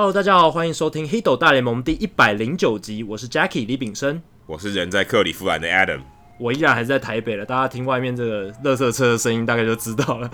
[0.00, 6.00] Hello，大家好，欢迎收听《黑斗大联盟》第一百零九集，我是 Jackie 李炳生，我是人在克里夫兰的 Adam，
[6.38, 7.44] 我依然还是在台北了。
[7.44, 10.30] 大家听外面这个垃圾车的声音，大概就知道了。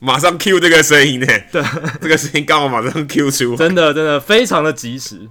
[0.00, 1.26] 马上 Q 这个声音呢？
[1.50, 1.62] 对，
[2.02, 5.26] 这个声音刚好马上 Q 出，真的真的非常的及时。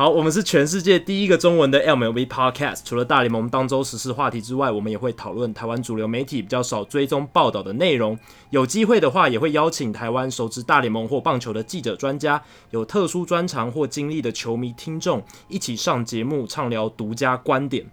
[0.00, 2.80] 好，我们是全世界第一个中文的 MLB Podcast。
[2.86, 8.18] 除了大联盟当周时事话题之外，我们也会讨论台湾主流媒体比较少追踪报道的内容。
[8.48, 17.84] 有机会的话，也会邀请台湾熟知大联盟或棒球的记者、专家，有特殊专长或经历的球迷听众，一起上节目畅聊独家观点。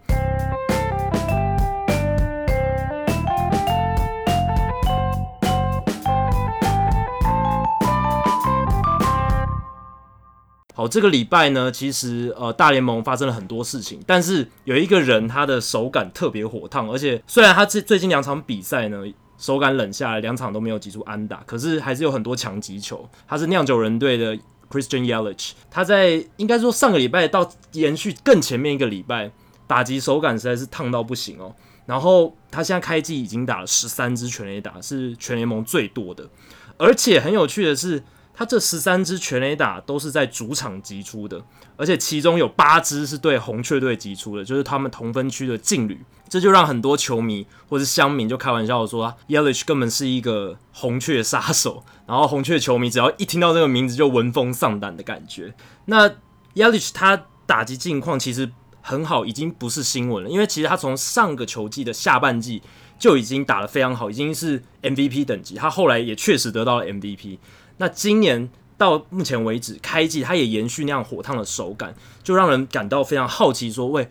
[10.77, 19.03] 好，这个礼拜呢，其实呃，大联盟发生了很多事情，但是有一个人他的手感特别火烫，而且虽然他最最近两场比赛呢
[19.39, 23.09] 手感冷下来，两场都没有击出安打，可是还是有很多强击球。
[23.27, 24.37] 他是酿酒人队的
[24.69, 29.31] Christian Yelich，他在应该说上个礼拜到延续更前面一个礼拜，
[29.65, 31.55] 打击手感实在是烫到不行哦。
[31.87, 36.29] 然后他现在开季已经打了十三支全垒打，是全联盟最多的，
[36.77, 38.03] 而且很有趣的是。
[38.37, 41.43] 他这十三支全垒打都是在主场击出的，
[41.75, 45.99] 而且其中有八支是对红雀队击出的，就是他们同分区的劲旅。
[46.29, 51.83] 这就让很多球迷或是乡民就开玩笑说，Yelich 根本是一个红雀杀手。
[52.05, 55.55] 然后红雀球迷只要一听到这个名字就闻风丧胆的感觉。
[55.85, 56.07] 那
[56.53, 58.51] Yelich 他打击近况其实
[58.81, 62.61] 很好，已经不是新闻了，因为其实他从上个球季的下半季
[62.99, 65.55] 就已经打得非常好，已经是 MVP 等级。
[65.55, 67.39] 他后来也确实得到了 MVP。
[67.77, 74.07] 那今年到目前为止开季，他也延续那样火烫的手感，就让人感到非常好奇说，喂，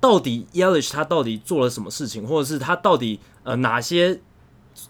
[0.00, 4.20] 到底 Yelich 他到底做了什么事情，或者是他到底呃哪些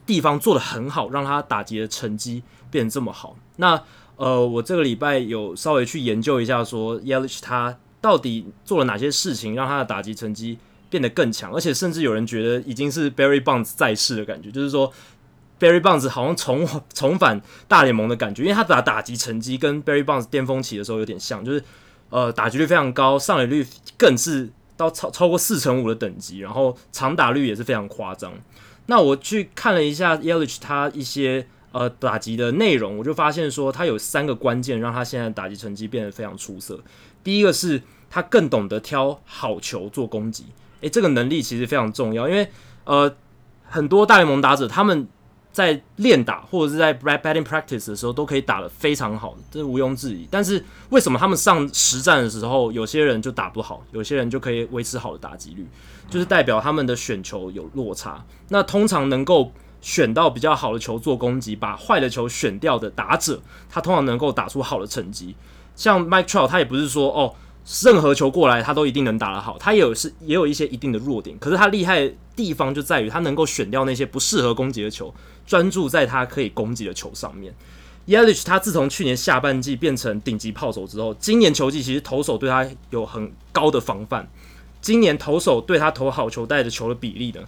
[0.04, 3.36] 地方做得很好，让他打击的成绩变得这么好？
[3.56, 3.82] 那
[4.16, 14.92] 呃，我这个礼拜有稍微去研究一下说，说 Yelich 他到底做了哪些事情，让他的打击成绩变得更强，而且甚至有人觉得已经是 Barry Bonds 在世的感觉，就是说。
[15.58, 21.64] Barry Bonds 好像重重返大联盟的感觉，因为他打打击成绩跟 Barry Bonds 巅峰期的时候有点像，就是
[22.10, 23.66] 呃打击率非常高，上垒率
[23.96, 28.34] 更是到超超过四成五的等级，然后长打率也是非常夸张。
[28.84, 36.78] 那我去看了一下 Yelich 他一些呃打击的内容，我就发现说他有三个关键让他现在打击成绩变得非常出色。
[37.24, 40.44] 第一个是他更懂得挑好球做攻击，
[40.82, 42.48] 诶，这个能力其实非常重要，因为
[42.84, 43.16] 呃
[43.64, 45.08] 很多大联盟打者他们。
[45.56, 50.28] 在练打或者是在 batting practice 的时候，都可以打得非常好，这是毋庸置疑。
[50.30, 55.66] 但是为什么他们上实战的时候，有些人就打不好，有些人就可以维持好的打击率，
[56.10, 58.22] 就是代表他们的选球有落差。
[58.50, 59.50] 那通常能够
[59.80, 63.40] 选到比较好的球做攻击，把坏的球选掉的打者，
[63.70, 65.34] 他通常能够打出好的成绩。
[65.74, 67.34] 像 Mike Trout，他也不是说哦。
[67.82, 69.58] 任何球过来，他都一定能打得好。
[69.58, 75.12] 他也有是也有一些一定的弱点，可是他厉害的地方就在于他能够选掉那些不适合攻击的球，
[75.44, 77.52] 专注在他可以攻击的球上面。
[78.06, 84.30] Yelich 他自从去年下半季变成顶级炮手之后，今年球季其实投手对他有很高的防范。
[84.80, 87.40] 今年投手对他投好球带的球的比例呢，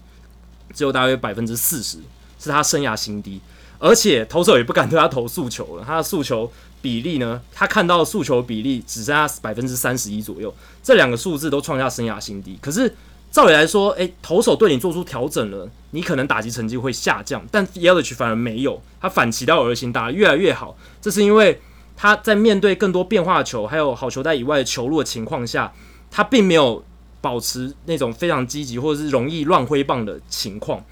[0.74, 1.98] 只有大约百分之四十，
[2.40, 3.40] 是他生涯新低。
[3.78, 6.50] 而且投手也不敢对他投速球了，他的速球。
[6.80, 7.40] 比例呢？
[7.52, 10.52] 他看到的速球比例只剩下百分之三十一左右，
[10.82, 12.58] 这两个数字都创下生涯新低。
[12.60, 12.94] 可是
[13.30, 20.76] 照理来说，诶，投手对你做出调整了，你可能打击成绩会下降，但 Yelich 反而没有，他反其道而行，打得越来越好。
[21.00, 21.60] 这是因为
[21.96, 25.72] 他在面对更多变化球，还有好球带以外的球路的情况下，
[26.10, 26.82] 他并没有
[27.20, 30.82] 保持那种非常积极或者是容易乱挥棒的情况，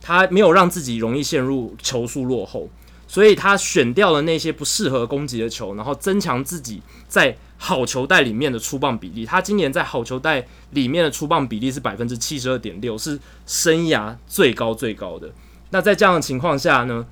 [0.00, 2.68] 他没有让自己容易陷入球速落后。
[3.06, 9.24] 所以他选掉了那些不适合攻击的球，然后增强自己在好球带里面的出棒比例。
[9.24, 15.30] 他今年在好球带里面的出棒比例是百分之七十二点六，是生涯最高最高的。
[15.70, 17.06] 那在这样的情况下呢，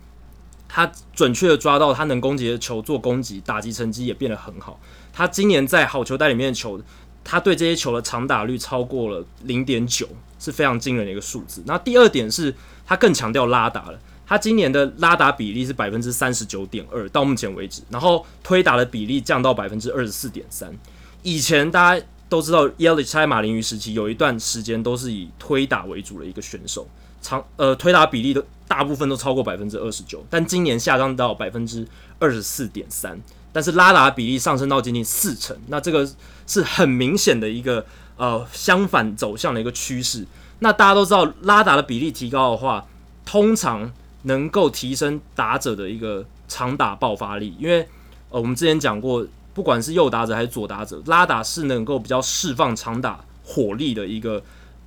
[0.68, 4.80] 他准确的抓到他能攻击的球做攻击，打击成绩也变得很好。
[5.12, 6.80] 他今年在好球带里面的球，
[7.22, 11.62] 他对这些球的长打率超过了零点九，是非常惊人的一个数字。
[11.66, 12.54] 那第二点是
[12.84, 13.98] 他更强调拉打了。
[14.32, 20.74] 他今年的拉打比例是百分之三十九点二，到目前为止，然后推打的比例降到百分之二十四点三。
[21.22, 26.88] 以前大家都知道，Yelich 在马林鱼时期有一段时间都是以推打为主的一个选手，
[27.20, 31.86] 长呃推打比例的大部分都超过百分之二十九，但今年下降到百分之
[32.18, 33.20] 二十四点三，
[33.52, 36.10] 但是拉打比例上升到接近四成，那这个
[36.46, 37.84] 是很明显的一个
[38.16, 40.26] 呃相反走向的一个趋势。
[40.60, 42.86] 那大家都知道，拉打的比例提高的话，
[43.26, 47.86] 通常能够提升打者的一个长打爆发力，因为
[48.30, 54.42] 呃，我们之前讲过不管是右打者还是左打者，拉打是能够比较释放长打火力的一个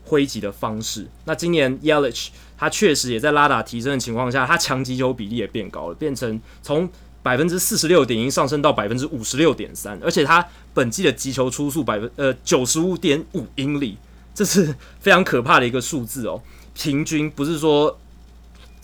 [0.06, 1.08] 挥击的方式。
[1.26, 6.90] 那今年 Yelich 他确实也在拉打提升的情况下，他强击球比例也变高了，变成从
[7.22, 13.98] 百分之四十六点一上升到百分之五十六点三，而且他本季的击球出速百分呃九十五点五英里，
[14.34, 16.42] 这是非常可怕的一个数字哦。
[16.76, 18.00] 平均不是说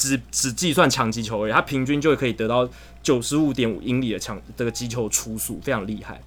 [0.01, 2.67] 只只计算强击球而已，他平均就可以得到
[3.03, 6.19] 九十五点五英里的强这个击球出速，非常厉害。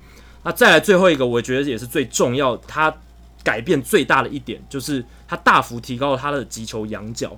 [0.45, 2.95] 那再来最后一个，我觉得也是最重要，他
[3.43, 7.37] 改变最大的一点就是他大幅提高了他的击球仰角，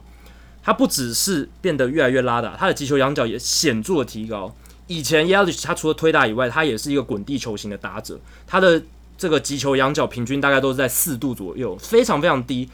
[0.63, 4.55] 他不只是变得越来越拉打，他的击球仰角也显著的提高。
[4.89, 8.83] 以前 Yelich 他除了推打以外，他也是一个滚地球型的打者，他的
[9.17, 12.69] 这个击球仰角平均大概都是在四度左右，非常非常低。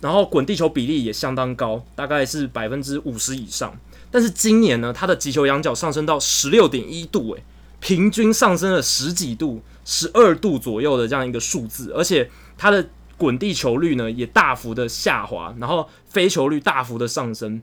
[0.00, 3.78] 然后滚地球比例也相当高，大概是百分之五十以上。
[4.10, 7.42] 但是今年呢，他的击球仰角上升到十六点一度，诶，
[7.80, 17.60] 平均上升了十几度，十二度左右的这样一个数字，而且他的滚地球率呢也大幅的下滑，然后飞球率大幅的上升。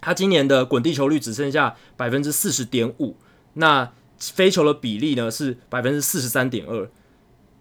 [0.00, 3.16] 他今年的滚地球率只剩下百分之四十点五。
[3.54, 6.88] 那飞球的比例呢是百分之四十三点二，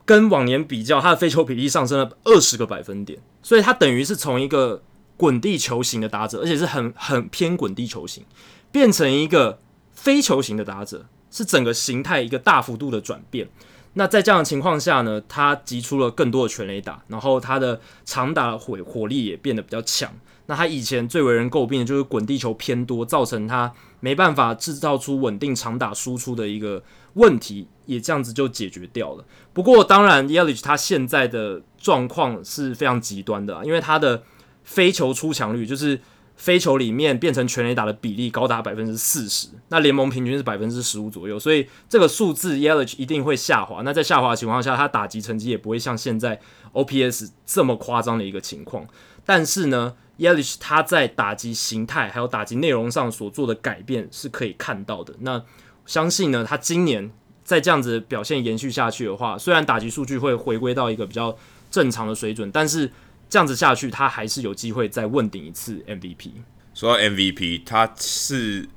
[0.09, 4.81] 跟往年比较，它的飞球比例上升了二十个百分点，所以它等于是从一个
[5.15, 8.25] 滚地球型的打者，而且是很很偏滚地球型，
[8.71, 9.59] 变成一个
[9.91, 13.47] 飞球型的打者，是整个形态一个大幅度的转变。
[13.93, 20.11] 那在这样的情况下呢，他击出了更多的全垒打，然后他的长打火火力也变得比较强。
[20.49, 26.81] 那他以前最为人诟病的就是滚地球偏多，造成他没办法制造出稳定长打输出的一个
[27.13, 29.23] 问题，也这样子就解决掉了。
[29.53, 34.23] 不过当然，Yelich 他现在的状况是非常极端的，因为他的
[34.63, 36.01] 飞球出墙率就是
[36.35, 43.83] 飞球里面变成全垒打的比例高达百分之四十，那联盟平均是百分之十五左右，所以这个数字 Yelich 一定会下滑。
[43.83, 46.41] 那在下滑的情况下，他打击成绩也不会像现在
[46.73, 48.87] OPS 这么夸张的一个情况。
[49.29, 55.13] 但是呢，Yelich 他在打击形态还有打击内容上所做的改变是可以看到的。
[55.19, 55.45] 那
[55.85, 57.11] 相信呢，他今年
[57.43, 61.37] 再这样子表现延续下去的话，虽然打击数据会回归到一个比较
[61.69, 62.91] 正常的水准，但是
[63.29, 66.31] 这样子下去，他还是有机会再问鼎一次 MVP。
[66.73, 68.67] 说到 MVP，他是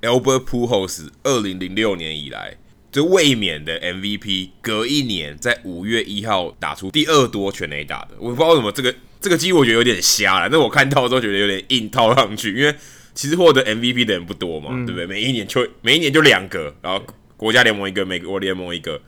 [0.00, 2.56] Albert Pujols 二零零六年以来
[2.90, 8.12] 就卫冕的 MVP，隔一年在五月一号打出第二多全垒打的。
[8.18, 8.94] 我不知道为什么这个。
[9.20, 12.72] 这个机我觉得有点瞎了，那我看到的时候觉得有点硬套上去，因为
[13.14, 15.06] 其实获得 MVP 的人不多嘛，嗯、对不对？
[15.06, 17.04] 每一年就每一年就两个，然后
[17.36, 19.00] 国家联盟一个，美国联盟一个，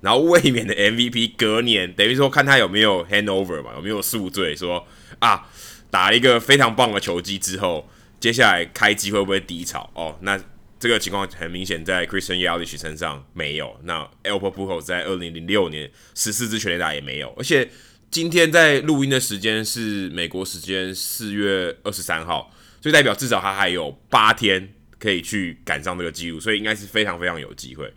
[0.00, 4.86] 然后卫冕的 MVP 隔年等于说看他有没有 handover 嘛，有没有宿醉，说
[5.18, 5.46] 啊
[5.90, 7.86] 打一个非常棒的球技之后，
[8.18, 9.90] 接下来开机会不会低潮？
[9.94, 10.40] 哦，那
[10.78, 17.68] 这个情况很明显在 Christian Yelich 身上没有，那 Albert Pujols 在二零零六年十四支全垒打也没有，而且。
[18.10, 27.94] 今天在录音的时间是美国时间四月二十三号，所以代表至少他还有八天可以去赶上这个记录，所以应该是非常非常有机会。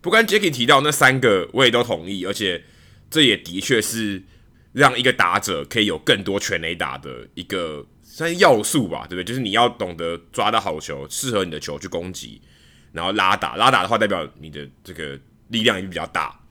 [0.00, 2.64] 不过 Jacky 提到那三个，我也都同意，而且
[3.10, 4.22] 这也的确是
[4.72, 9.24] 让一个打者可以有更多全垒打的一个算是要素吧，对不对？
[9.24, 12.40] 就是你要懂得抓到好球，适合你的球去攻击，
[12.92, 16.41] 然后拉打，拉打的话代表你的这个力量也比较大。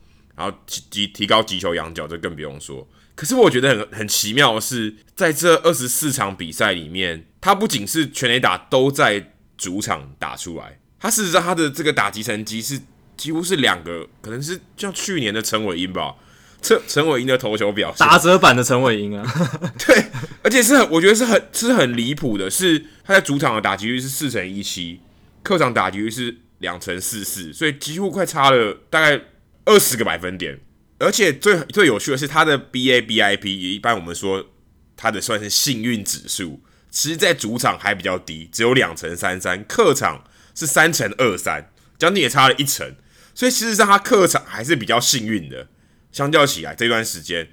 [0.42, 2.88] 然后提提高击球仰角，这更不用说。
[3.14, 12.80] 可是我觉得很很奇妙的是，在这二十四场比赛里面，他不仅是全垒打都在主场打出来，他事实上他的这个打击成绩是
[13.16, 16.16] 几乎是两个，可能是像去年的陈伟英吧，
[16.64, 19.24] 陈陈伟英的投球表现，打折版的陈伟英啊，
[19.86, 20.06] 对，
[20.42, 25.00] 而且是很我觉得是很是很离谱的，是他在主场的打击率是四成一七，
[25.44, 29.22] 客场打击率是两成四四，所以几乎快差了大概。
[29.66, 30.60] 二十个百分点，
[31.00, 34.50] 而且最最有趣的是，他的 BABIP 也一般我们说
[34.98, 40.24] 他的算是幸运指数，其实在主场还比较低，只有两成三三，客场
[40.56, 42.96] 是三成二三，将近也差了一成，
[43.36, 45.68] 所以事实上他客场还是比较幸运的。
[46.12, 47.50] 相较起来，这段时间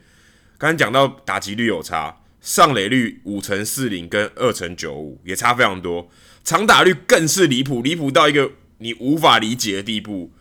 [0.57, 6.11] 刚才讲到打击率有差，上垒率五成四零跟二成九五也差非常多，
[6.43, 10.33] 长打率更是离谱，离谱到一个你无法理解的地步。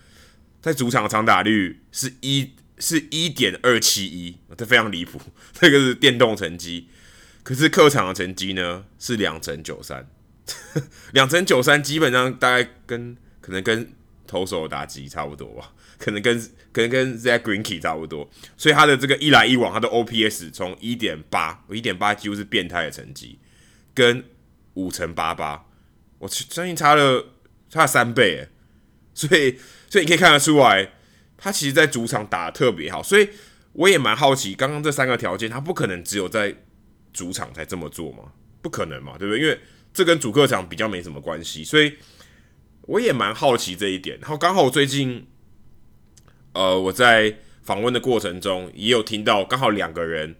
[0.62, 5.20] 在主场的长打率是一是一点二七一，这非常离谱，
[5.54, 6.90] 这个是电动成绩。
[7.44, 10.08] 可是客场的成绩呢是两成九三，
[11.14, 13.90] 两成九三基本上大概跟可能跟
[14.28, 16.38] 投手的打击差不多吧，可能跟
[16.74, 18.30] 可能跟 Zack Greinke 差不多。
[18.58, 23.40] 所以他的这个一来一往，他的 OPS 从一点八，一点八几乎是变态的成绩，
[23.94, 24.24] 跟
[24.74, 25.66] 五成八八，
[26.20, 27.30] 我相信差了
[27.70, 28.50] 差了三倍诶，
[29.14, 29.58] 所以。
[29.98, 30.92] 所以你可以看得出来，
[31.36, 33.28] 他其实在主场打得特别好，所以
[33.74, 36.56] 我也蛮好奇，刚刚这三个条件，他不可能只有在
[37.12, 38.32] 主场才这么做嘛？
[38.62, 39.42] 不可能嘛，对不对？
[39.42, 39.60] 因为
[39.92, 41.98] 这跟主客场比较没什么关系，所以
[42.84, 44.20] 我也蛮好奇这一点。
[44.22, 45.26] 然后刚好我最近，
[46.54, 50.36] 呃，我在访问的过程中也有听到，刚好两个人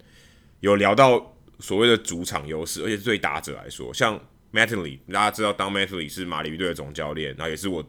[0.60, 4.20] 有聊到所谓的主场优势，而且对打者来说，像
[4.52, 7.84] Mattingly，大家知道当 Mattingly 是马林鱼队的总教练，然后也是我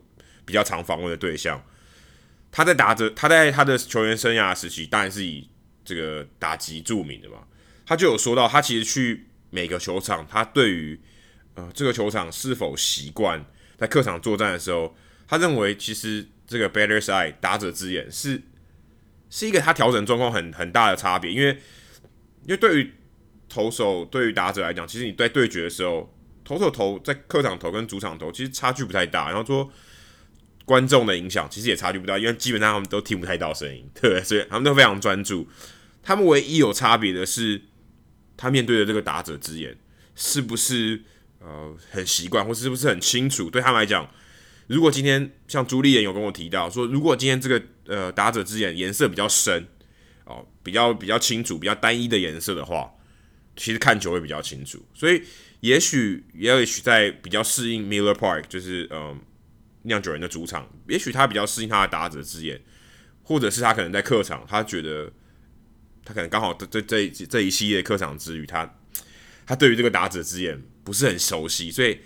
[0.49, 1.63] 比较常访问的对象。
[2.51, 5.47] 他在打着，他在他的球员生涯时期，当然是以
[5.85, 7.43] 这个打击著名的嘛。
[7.85, 10.99] 他就有说到，他其实去每个球场，他对于
[11.53, 13.45] 呃这个球场是否习惯
[13.77, 14.95] 在客场作战的时候，
[15.27, 18.41] 他认为其实这个 Batter's Eye 打者之眼是
[19.29, 21.49] 是一个他调整状况很很大的差别，因为
[22.45, 22.93] 因为对于
[23.47, 26.11] 投手对于打者来讲，其实你在对决的时候，
[26.43, 29.71] 投手投在客场投跟主场投其实差距不太大，然后说。
[30.69, 34.21] 观众的影响其实也差距不大，因为基本上他们都听不太到声音，对？
[34.23, 35.47] 所以他们都非常专注。
[36.03, 37.59] 他们唯一有差别的是，
[38.37, 39.75] 他面对的这个打者之眼
[40.13, 41.01] 是不是
[41.39, 43.49] 呃很习惯，或是不是很清楚？
[43.49, 44.07] 对他们来讲，
[44.67, 49.67] 如果今天像朱立言有跟我提到说，如果今天这个呃打者之眼颜色比较深
[50.25, 52.91] 哦，比较比较清楚、比较单一的颜色的话，
[53.55, 54.85] 其实看球会比较清楚。
[54.93, 55.23] 所以
[55.61, 59.19] 也许也许在比较适应 Miller Park，就是嗯。
[59.83, 62.61] 酿酒人的主场，也许他比较适应他的打者之眼，
[63.23, 65.11] 或者是他可能在客场，他觉得
[66.03, 68.69] 他可能刚好这这这这一系列客场之旅，他
[69.45, 71.97] 他对于这个打者之眼不是很熟悉，所以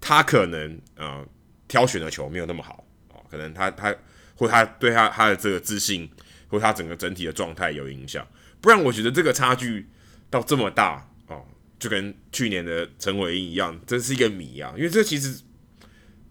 [0.00, 1.24] 他可能呃
[1.68, 3.94] 挑选的球没有那么好哦，可能他他
[4.34, 6.10] 或他对他他的这个自信
[6.48, 8.26] 或他整个整体的状态有影响，
[8.60, 9.88] 不然我觉得这个差距
[10.28, 11.46] 到这么大哦，
[11.78, 15.40] 就跟去年的陈伟英一样，真是一个谜啊，因为这其实。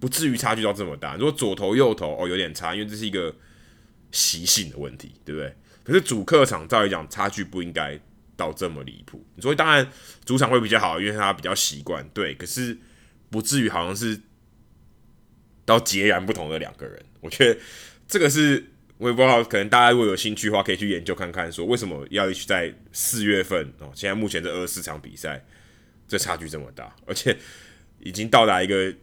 [0.03, 1.15] 不至于差距到这么大。
[1.15, 3.33] 如果左投右投哦，有点差，因为这是一个
[4.11, 5.55] 习性的问题，对不对？
[5.81, 7.97] 可是主客场照理讲差距不应该
[8.35, 9.25] 到这么离谱。
[9.39, 9.89] 所以当然
[10.25, 12.05] 主场会比较好，因为他比较习惯。
[12.09, 12.77] 对，可是
[13.29, 14.19] 不至于好像是
[15.63, 17.01] 到截然不同的两个人。
[17.21, 17.57] 我觉得
[18.05, 23.89] 这个是我也不知道，可能大家如果有兴趣的话，可以去研究看看，说为什么要一起在四月份哦？
[23.95, 25.45] 现在目前这二十四场比赛，
[26.09, 27.37] 这差距这么大，而且
[28.01, 28.93] 已经到达一个。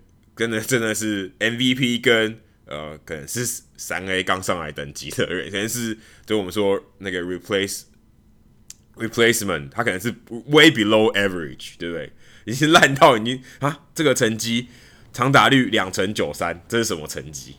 [0.41, 3.45] 真的真的是 MVP 跟呃，可能是
[3.77, 7.83] 三 A 刚上来等级的人，可能是就我们说那个 replace
[8.97, 10.09] replacement，他可能是
[10.47, 12.11] way below average，对不对？
[12.47, 14.69] 已经烂到已经啊，这个成绩
[15.13, 17.57] 长打率两成九三，这是什么成绩？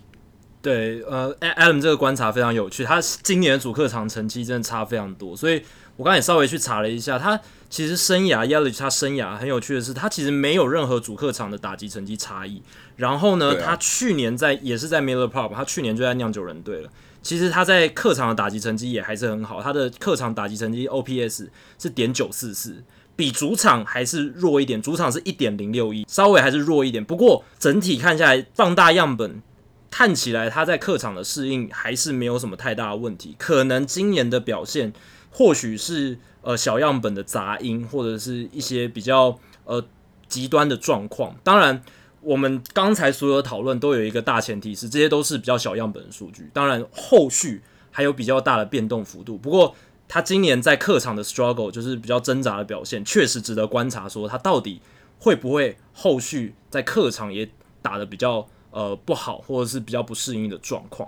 [0.64, 5.62] 对，呃，Adam 这个观察非常有趣，他今年的主客场成绩真的差非常多，所以
[5.98, 7.40] 我刚才也稍微去查了一下，他。
[7.72, 12.62] 其实生涯 Yelich 他生涯很有趣的是，他其实没有任何主客场的打击成绩差异。
[12.98, 16.90] 然后呢，啊、他去年在也是在 Miller Park，他去年就在酿酒人队了。
[17.22, 21.48] 其实他在客场的打击成绩也还是很好，他的客场打击成绩 OPS
[21.80, 22.84] 是点九四四，
[23.16, 27.01] 比主场还是弱一点，主场是一点零六一，稍微还是弱一点。
[27.01, 29.42] 不过整体看下来，放大样本
[29.90, 33.36] 看起来他在客场的适应还是没有什么太大的问题。
[33.40, 34.92] 可能今年的表现
[35.32, 36.20] 或许是。
[36.44, 39.86] 呃，小样本的杂音，或者是一些比较呃
[40.28, 41.36] 极端的状况。
[41.44, 41.84] 当然，
[42.22, 46.50] 我们刚才所有的讨论都有一个大前提是，这些都是比较小样本的数据。
[46.52, 47.62] 当然，后续
[47.92, 49.38] 还有比较大的变动幅度。
[49.38, 49.76] 不过，
[50.08, 54.10] 他今年在客场的 struggle 就是比较挣扎的表现，确实值得观察。
[54.10, 54.82] 说他到底
[55.20, 57.48] 会不会后续在客场也
[57.84, 61.08] 打得比较呃不好，或者是比较不适应的状况。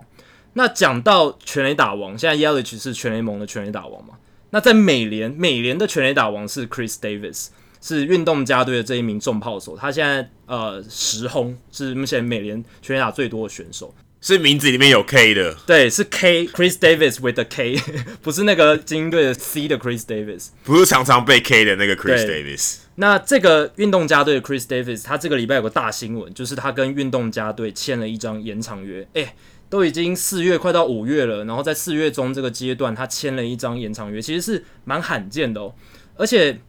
[0.53, 4.15] 那讲到全垒打王，现在 Yelich 是全联盟的全垒打王嘛？
[4.51, 7.47] 那在美联，美联的全垒打王是 Chris Davis，
[7.81, 9.75] 是运动家队的这一名重炮手。
[9.75, 13.95] 他现在呃十轰，是目前美联全垒打最多的选手。
[14.21, 17.77] 是名字里面有 K 的，对，是 K Chris Davis with the K，
[18.21, 22.75] 不是那个精英队的 C 的 Chris Davis，不是常常被 K 的那个 Chris Davis。
[22.95, 29.05] 那这个运动家队的 Chris Davis，他这个礼拜有个大新闻，就是他跟运动家队签了一张延长约。
[29.13, 29.33] 诶。
[29.73, 35.73] 都已经四月快到五月了，然后在四月中这个阶段，他签了一张延长约，其实是蛮罕见的哦。
[36.15, 36.59] 而且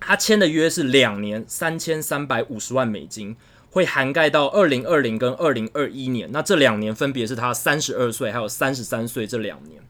[0.00, 3.36] 他签的约是两年三千三百五十万美金，
[3.70, 6.28] 会涵盖到二零二零跟二零二一年。
[6.32, 9.80] 那这两年分别是他三十二岁还有三十三岁这两年。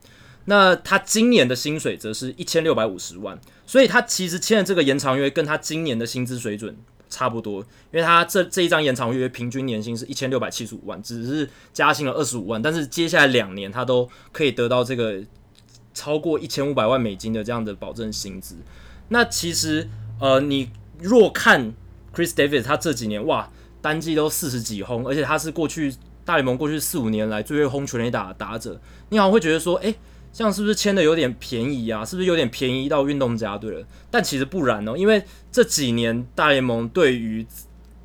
[0.44, 6.76] 那他今年的薪水则是一千六百五十万，所以他其实签的这个延长约跟他今年的薪资水准。
[7.10, 7.60] 差不多，
[7.92, 15.20] 因为他这这一张延长约平均年薪是一千六百七十五万，只是加薪了二十五万，但是接下来两年他都可以得到这个
[15.92, 18.54] 超过一千五百万美金的这样的保证薪资。
[19.08, 19.88] 那其实
[20.20, 21.74] 呃，你若看
[22.14, 23.50] Chris Davis 他这几年哇，
[23.82, 25.92] 单季都四十几轰，而且他是过去
[26.24, 29.96] 大联盟过去四五年来最会轰全垒打的打者，你好像会觉得说，哎、欸，
[30.32, 32.04] 这样是不是签的有点便宜啊？
[32.04, 33.86] 是不是有点便宜到运动家队了？
[34.12, 37.46] 但其实不然哦，因为这几年大联盟对于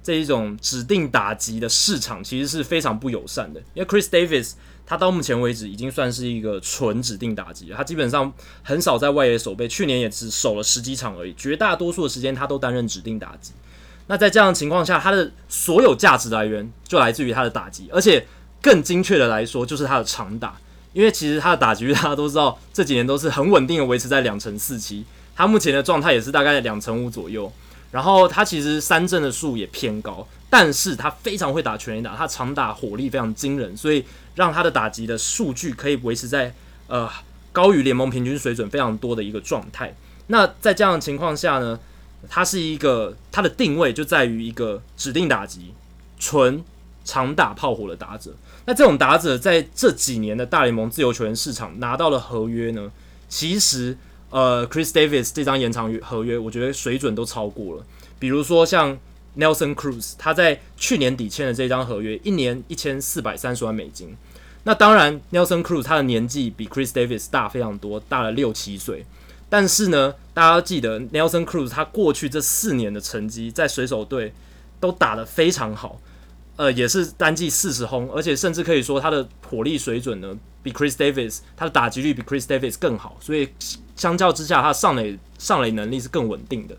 [0.03, 4.53] 这一种指定打击的市场其实是非常不友善的，因为 Chris Davis。
[4.87, 13.51] 他到目前为止已经算是一个纯指定打击了，他基本上很少在外野守备，去年也只守了十几场而已，绝大多数的时间他都担任指定打击。
[14.05, 18.27] 那在这样的情况下，他的所有价值来源就来自于他的打击，而且
[18.61, 20.55] 更精确的来说，就是他的长打，
[20.93, 25.03] 因为其实他的打击大家都知道，这几年都是很稳定的维持在两成四七，
[25.35, 27.51] 他目前的状态也是大概两成五左右。
[27.91, 36.53] 然后他其实三振的数也偏高，但是他非常会打全垒打，他长打火力非常惊人，所以让他的打击的数据可以维持在
[36.87, 37.09] 呃
[37.53, 39.95] 高于联盟平均水准非常多的一个状态。
[40.27, 41.79] 那在这样的情况下呢，
[42.27, 45.73] 他是一个他的定位就在于一个指定打击、
[46.19, 46.61] 纯
[47.05, 48.35] 长打炮火的打者。
[48.65, 52.91] 那这种打者在这几年的大联盟自由球员市场拿到了合约呢，
[53.29, 53.97] 其实。
[54.35, 57.85] 呃，Chris Davis 这张延长合约，我觉得水准都超过了。
[58.19, 58.99] 比如说像
[59.37, 64.13] Nelson Cruz，他在去年底签的这张合约，一年一千四百三十万美金。
[64.63, 69.05] 那当然，Nelson Cruz 他的年纪比 Chris Davis 大非常多，大了六七岁。
[69.47, 74.33] 但是呢，大家要记得 Nelson Cruz 他过去这四年的成绩在水手队
[74.81, 76.01] 都打得非常好。
[76.57, 83.47] 呃，也是单季四十轰，而且甚至可以说他的火力水准呢，比 Chris Davis 他的打击率比 Chris Davis 更好，所以
[83.95, 86.75] 相较之下，他上垒上垒能力是更稳定的。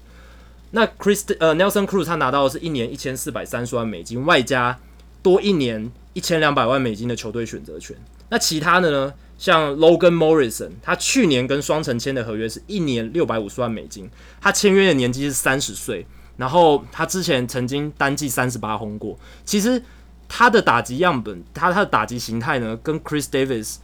[0.71, 4.79] 那 Chris 呃 Nelson Cruz 他拿到的是一年一千四百三十万美金，外加
[5.23, 7.97] 多一年一千两百万美金的球队选择权。
[8.29, 16.07] 那其他的呢，像 Logan Morrison，他去年跟双城签的合约是一年六百五十万美金，他签约的年纪是三十岁。
[16.37, 19.83] 然后他之前曾经单季三十八轰过，其实
[20.29, 23.77] 他的打击样本，他他的打击形态呢，跟 Chris Davis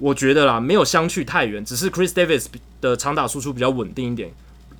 [0.00, 2.46] 我觉得啦没有相去太远，只是 Chris Davis
[2.80, 4.32] 的长打输出比较稳定一点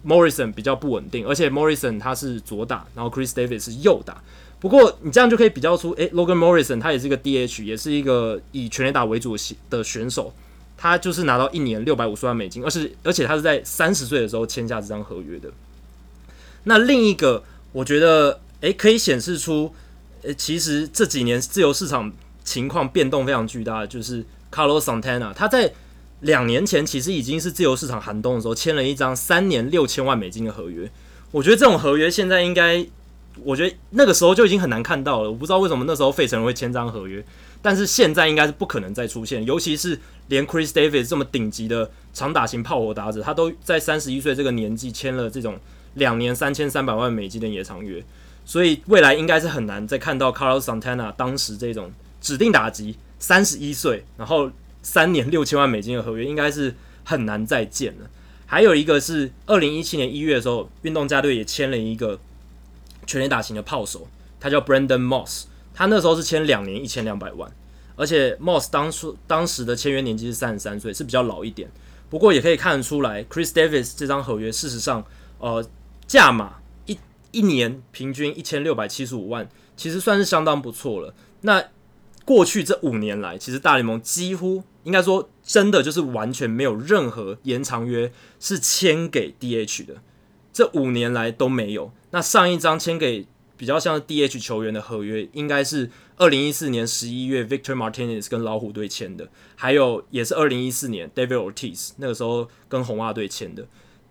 [0.04, 4.20] ，Morrison 比较不稳定，而且 Morrison 他是左打，然后 Chris Davis 是右打。
[4.59, 9.37] 不过你这样就可以比较出，诶，Logan Morrison 他也是一个 DH，也是一个以全垒打为主
[9.68, 10.33] 的选手，
[10.76, 15.50] 他就是拿到一年六百五十万美金，而是而且他是在三十岁的时候签下这张合约的。
[16.64, 19.74] 那另一个，我觉得，诶、可以显示出，
[20.22, 22.12] 诶、其实这几年自由市场
[22.44, 25.72] 情况变动非常巨大，就是 Carlos Santana，他在
[26.20, 30.90] 两年前其实已经是自由市场寒冬的时候，签了一张三年六千万美金的合约。
[31.30, 32.86] 我觉得这种合约现在应该，
[33.42, 35.30] 我觉得那个时候就已经很难看到了。
[35.30, 37.24] 我不知道为什么那时候费城会签张合约，
[37.62, 45.58] 但是现在应该是不可能再出现，尤其是连 Chris Davis 这么顶级的长打型炮火打者，他都在三十一岁这个年纪签了这种。
[45.94, 48.00] 两年三千三百万美金的延长约，
[48.44, 54.50] 所以未来应该是很难再看到 Carlos Santana 当时这种指定打击，三十一岁，然后
[54.83, 58.11] 三年六千万美金的合约，应该是很难再见了。
[58.46, 62.18] 还有一个是二零一七年一月的时候，运动家队也签了一个
[63.06, 64.09] 全垒打型的炮手，
[64.40, 67.48] 他叫 Brandon Moss，他那时候是签两年一千两百万，
[67.94, 71.70] 而且 Moss 当初当时的签约年纪是三十三岁，是比较老一点。
[72.09, 75.04] 不过也可以看得出来，Chris Davis 这张合约事实上，
[75.38, 75.64] 呃。
[76.11, 76.54] 价码
[76.87, 76.98] 一
[77.30, 81.14] 一年平均一千六百七十五万，其实算是相当不错了。
[81.42, 81.62] 那
[82.30, 89.96] 过去这五年来，其实大联盟几乎应该说真的就是完全没有任何延长约是签给 DH 的，
[90.52, 91.92] 这五年来都没有。
[92.12, 103.66] 那上一张签给比较像是 DH 球员的合约，应该是二零一四年十一月 Victor Martinez 跟老虎队签的，还有也是二零一四年 David Ortiz 那个时候跟红袜队签的。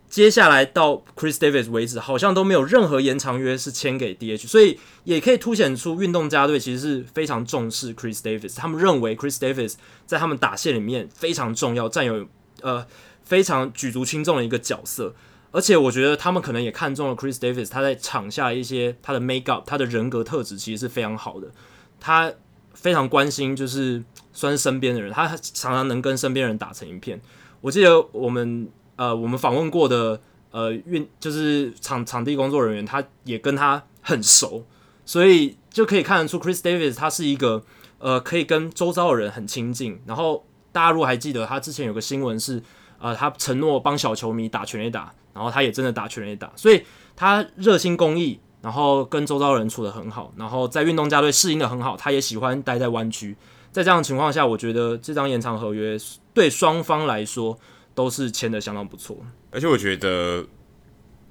[0.09, 9.75] 接下来到 Chris Davis 为止，好像都没有任何延长约是签给 DH，所以也可以凸显出运动家队其实是非常重视 Chris Davis，他们认为 Chris Davis
[10.07, 12.27] 在他们打线里面非常重要，占有
[12.61, 12.83] 呃
[13.23, 15.13] 非常举足轻重的一个角色。
[15.51, 21.51] 而且我觉得他们可能也看中了 Chris Davis，他在场下一些他的 make up，他的人格特质其实是非常好的。
[21.99, 22.33] 他
[22.73, 27.21] 非常关心，就是算是身边的人，他常常能跟身边人打成一片。
[27.61, 28.67] 我记得我们。
[28.99, 30.19] 呃，我们访问过的
[30.51, 34.65] 呃运就是场场地工作人员，他也跟他很熟，
[35.05, 37.63] 所以就可以看得出 Chris Davis 他是一个
[37.99, 39.97] 呃可以跟周遭的人很亲近。
[40.05, 42.61] 然后大家如果还记得，他之前有个新闻是，
[42.99, 46.83] 呃，他承诺帮小球迷打全垒打，然后他也真的打全垒打，所以
[47.15, 53.37] 他热心公益，然后跟周遭人处得很好，然后在运动家队适应得很好，他也喜欢待在湾区。
[53.71, 55.97] 在这样的情况下，我觉得这张延长合约
[56.33, 57.57] 对双方来说。
[57.99, 60.47] 都是签的相当不错，而且我觉得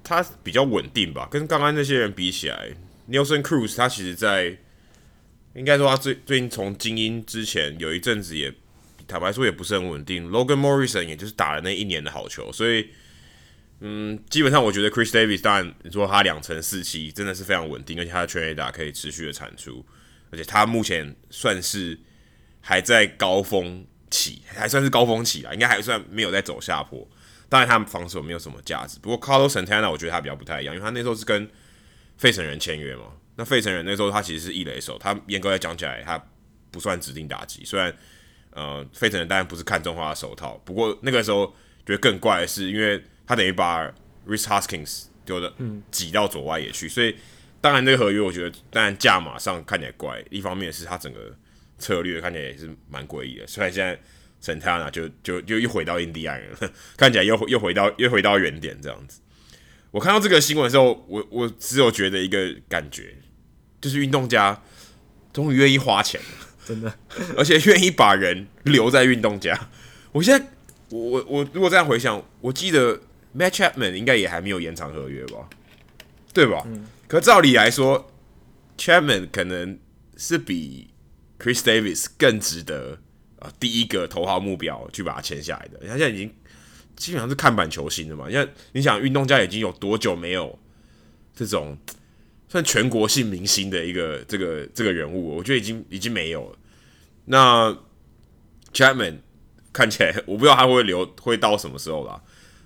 [0.03, 2.69] 他比较稳定吧，跟刚刚那些人比起来
[3.09, 4.55] ，Nelson Cruz 他其实在
[5.55, 8.53] 应该说他最最近从精英之前有一阵子也
[9.07, 10.29] 坦白说也不是很稳定。
[10.29, 12.89] Logan Morrison 也就是打了那一年的好球，所以
[13.79, 19.83] 嗯，基本上我觉得 Chris Davis 当然你说他两成四七真的是非常稳定，而且他的全垒打可以持续的产出，
[20.29, 21.97] 而且他目前算是
[22.61, 27.07] 还在高峰期，还算是高峰期啊，应该还算没有在走下坡。
[27.47, 31.49] 当然他们防守没有什么价值，不过 Carlos Santana 我觉得他比较不太一样，因为他那时候是跟
[32.17, 33.05] 费城人签约嘛。
[33.35, 36.23] 那费城人那时候他其实是一垒手，他严格来讲起来他
[36.69, 37.65] 不算指定打击。
[37.65, 37.91] 虽然
[38.51, 41.47] 呃费城人当然不是看中他的手套，不过那个时候
[41.85, 43.87] 觉得更怪的是，因为他等于把
[44.27, 45.51] Rhys Hoskins 丢的
[45.89, 47.15] 挤到左外野去，所以
[47.61, 51.35] 当然这个合约我觉得当然价码上看起来怪，一方面是他整个
[51.79, 53.47] 策略看起来也是蛮诡异的。
[53.47, 53.99] 虽然现在。
[54.41, 59.19] Santana 就就就又回到印第安人了， 看起来又又回到又回到原点这样子。
[59.91, 63.17] 我看到这个新闻的时候，我我只有觉得一个感觉，
[63.81, 64.63] 就是运动家
[65.33, 66.95] 终于愿意花钱了，真的，
[67.35, 69.69] 而且愿意把人留在运动家。
[70.13, 70.47] 我现在
[70.87, 72.97] 我我我如果这样回想，我记得
[73.37, 75.49] Matt Chapman 应该也还没有延长合约吧，
[76.33, 76.63] 对吧？
[76.67, 78.09] 嗯、可照理来说
[78.77, 79.77] ，Chapman 可能
[80.15, 80.91] 是比
[81.39, 82.99] Chris Davis 更值得。
[83.39, 86.29] 啊，第一个头号目标去把他签下来的，他现在已经
[86.97, 88.29] 基本上是看板球星了嘛。
[88.29, 90.59] 因为你想，运动家已经有多久没有
[91.33, 91.77] 这种
[92.49, 95.37] 算全国性明星的一个这个这个人物？
[95.37, 96.57] 我觉得已经已经没有了。
[97.23, 97.77] 那
[98.73, 99.19] Chapman
[99.71, 102.21] 看起来，我不知道他会留会到什么时候啦。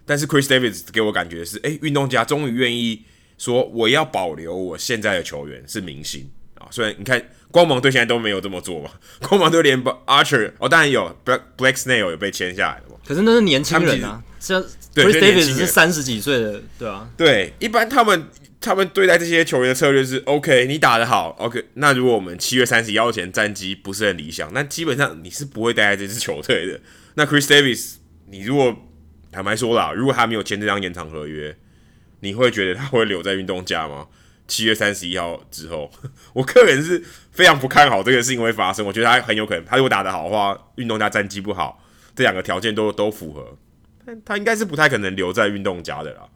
[0.07, 3.03] 但是 Chris Davis 给我感觉是，诶，运动家终于愿意
[3.37, 6.67] 说我要保留我现在的球员是明星啊。
[6.71, 7.23] 虽然你看。
[7.53, 8.89] 光芒队现在都没有这么做嘛？
[9.21, 12.99] 光芒队连 Archer 哦，当然有 Black Blake Snell 有被签下来的嘛。
[13.05, 14.59] 可是那是年轻人啊，像
[14.95, 17.07] Chris Davis 是三十几岁的，对啊。
[17.15, 18.27] 对，一般他们
[18.59, 21.63] 他们对待这些球员的策略是：OK，你打得好，OK。
[21.75, 26.79] 那如果我们七月三十一号前战绩不是很理想，那基本上你是不会待在这支球队的。
[27.13, 27.97] 那 Chris Davis，
[28.29, 28.75] 你如果
[29.31, 31.55] 坦白说啦，如果他没有签这张延长合约，
[32.21, 34.07] 你会觉得他会留在运动家吗？
[34.47, 35.89] 七月三十一号之后，
[36.33, 37.01] 我个人是
[37.31, 38.85] 非常不看好这个事情会发生。
[38.85, 41.81] 我觉得他很有可能，他如果打得好的话，运动家战绩不好，
[42.13, 43.57] 这两个条件都都符合，
[44.05, 46.27] 但他应该是不太可能留在运动家的啦。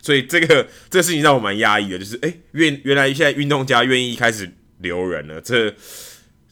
[0.00, 5.72] 所以这个这个事情让我蛮压抑的，就是哎，原原来现在运动家愿意开始留人了，这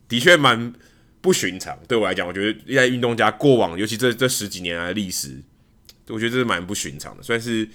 [0.09, 0.73] 的确蛮
[1.21, 1.77] 不寻常。
[1.89, 5.43] 对我来讲，我觉得现在运动家过往，尤其这这十几年来的历史，
[6.07, 7.69] 我觉得这是蛮不寻常的，算是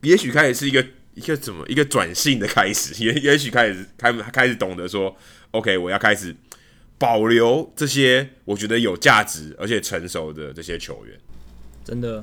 [0.00, 0.84] 也许开始是一个。
[1.16, 5.16] 一个怎么一个转性的开始， 也也许开始开开始懂得说
[5.50, 6.36] ，OK，我要开始
[6.98, 11.18] 保留这些我觉得有价值而且成熟的这些球员。
[11.84, 12.22] 真的，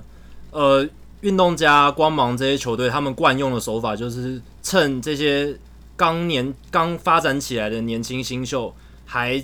[0.51, 0.88] 呃，
[1.21, 5.58] 运动家、光芒这些球队，他们惯用的手法就是趁这些
[5.95, 8.75] 刚年刚发展起来的年轻新秀
[9.06, 9.43] 还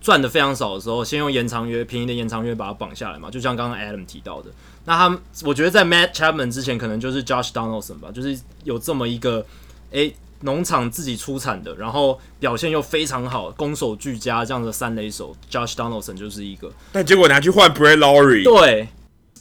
[0.00, 4.50] 赚的非常少的时候，先用延长约、便宜的延长约把它绑下来嘛，就像刚刚 Adam 提到的。
[4.86, 9.44] 那他们，我觉得在 Matt Chapman 之前，可能就是 Josh Donaldson 吧，就是有这么一个，
[9.92, 16.70] 诶、欸，农场自己出产的，然后表现又非常好，攻守俱佳这样的三垒手，Josh Donaldson 就是一个。
[16.92, 18.88] 但结果拿去换 Brett Lawrie，对，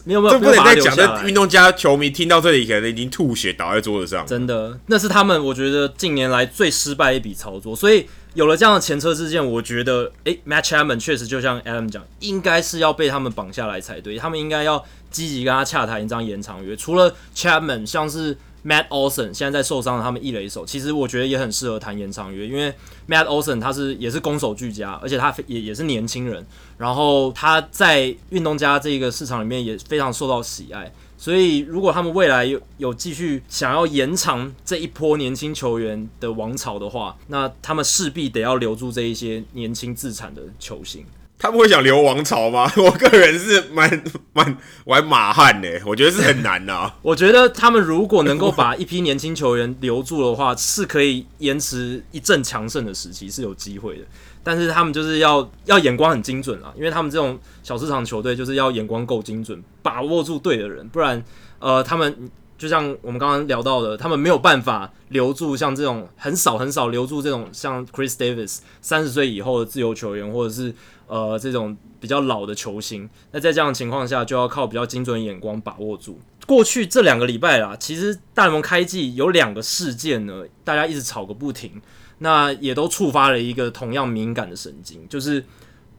[0.05, 0.95] 没有没有，这不能再讲。
[0.95, 4.25] 这运动家球迷听到这里，可能已经吐血倒在桌子上。
[4.25, 8.07] 真的，那是他们我觉得近年来最失败的一笔操作，所以。
[8.33, 14.17] 有了这样的前车之鉴，我觉得，诶，Matt Chapman 确实就像 Adam 讲，应该是要被他们绑下来才对。
[14.17, 16.75] 他们应该要积极跟他洽谈一张延长约。
[16.75, 22.73] 除了 Chapman，像是 Matt Olson 现在在受伤的他们一垒手，其实我觉得也很适合谈延长约，因为
[23.07, 26.45] Matt Olson 他是也是攻守俱佳，而且他也也是年轻人，
[26.77, 30.91] 然后他在运动家这个市场里面也非常受到喜爱。
[31.15, 41.05] 所以，如果他们未来有有继续想要延长这一波年轻球员的王朝的话，那他们势必得要留住这一些年轻自产的球星。
[41.43, 42.71] 他们会想留王朝吗？
[42.79, 44.01] 我个人是蛮
[44.31, 46.95] 蛮玩马汉的，我觉得是很难的啊。
[47.03, 54.05] 我觉得他们如果能够把一批年轻球员留住的话，是可以延迟一阵强盛的时期，是有机会的。
[54.41, 61.21] 但是他们就是要要眼光很精准啊，因为他们这种小市场球队就是要眼光够精准，把握住对的人，不然
[61.59, 70.73] 呃，他们就像我们刚刚聊到的，他们没有办法留住像这种很少很少留住这种像 Chris Davis 三十岁以后的自由球员，或者是
[71.13, 73.07] 呃这种比较老的球星。
[73.31, 76.19] 那在这样的情况下，就要靠比较精准的眼光把握住。
[76.47, 81.81] 过去这两个礼拜啦，其实大联盟开季有两个事件呢，大家一直吵个不停。
[82.19, 85.43] 那也都触发了一个同样敏感的神经，就是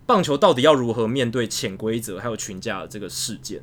[0.06, 3.62] 棒球到底要如何面对潜规则还有群架的这个事件。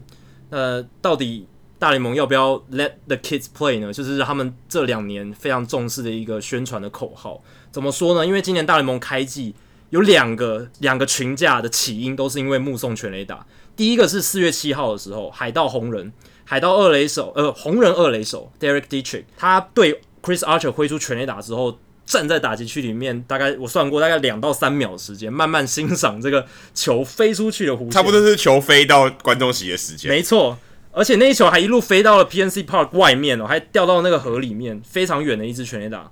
[0.49, 1.47] 那到底
[1.79, 3.91] 大联盟要不要 Let the kids play 呢？
[3.91, 7.41] 就是他们这两年非常重视的一个宣传的口号。
[7.71, 8.27] 怎么说呢？
[8.27, 9.55] 因为今年大联盟开季
[9.91, 13.45] 有两个两个群架的起因都是因为目送全垒打。
[13.75, 16.11] 第一个是四月七号的时候，海盗红人，
[16.43, 30.09] 海盗二垒手，呃，红人二垒手 Derek Dietrich，他对 Chris Archer 挥出全垒打之后，站在打击区里面，大概我算过，大概两到三秒时间，慢慢欣赏这个球飞出去的弧线，差不多是球飞到观众席的时间。
[30.09, 30.57] 没错，
[30.91, 36.09] 而且那一球还一路飞到了 PNC Park 外面哦，还掉到那个河里面，非常远的一支全垒打。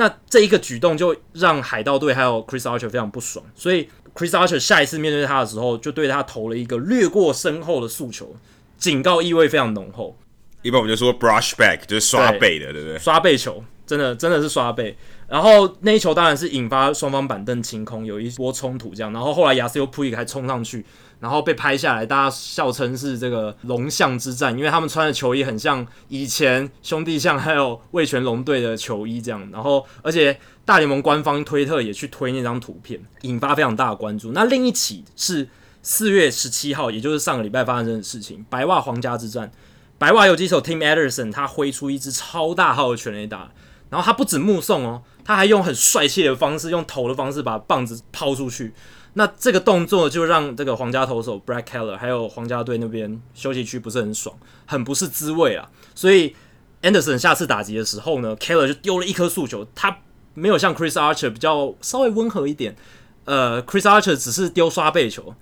[0.00, 8.34] 那这一个举动就让海盗队还有 Chris Archer 非常不爽，所以 Chris Archer 下一次面对他的时候，就对他投了一个掠过身后的诉求，
[8.78, 10.16] 警告意味非常浓厚。
[10.62, 12.98] 一般我们就说 brush back 就是刷背的，对，不对？
[12.98, 14.96] 刷背球，真的真的是刷背。
[15.28, 19.12] 然后那一球当然是引发双方板凳清空，有一波冲突这样。
[19.12, 20.82] 然后后来亚瑟普伊还冲上去，
[21.20, 29.46] 然后被拍下来，大家笑称是这个龙象之战，因为他们穿的球衣很像以前兄弟象还有味全龙队的球衣这样。
[29.52, 34.32] 然后而且大联盟官方推特也去推那张图片，引发非常大的关注。
[34.32, 35.46] 那另一起是
[35.82, 39.52] 四月十七号，也就是上个礼拜发生的事情，白袜皇家之战，
[39.98, 43.50] 白袜游击手 Tim Anderson 他挥出一支超大号的全垒打。
[43.90, 48.72] 然后他不止目送哦，他还用很帅气的方式，用投的方式把棒子抛出去。
[49.14, 55.68] 那这个动作就让这个皇家投手 Brad Keller 还有皇家队那边休息区不是很爽，很不是滋味啊。
[55.94, 56.36] 所以
[56.82, 59.98] Anderson 下次打击的时候呢，Keller 就丢了一颗速球，他
[60.34, 62.76] 没有像 Chris Archer 比较稍微温和一点。
[63.24, 65.34] 呃，Chris Archer 只是丢刷背球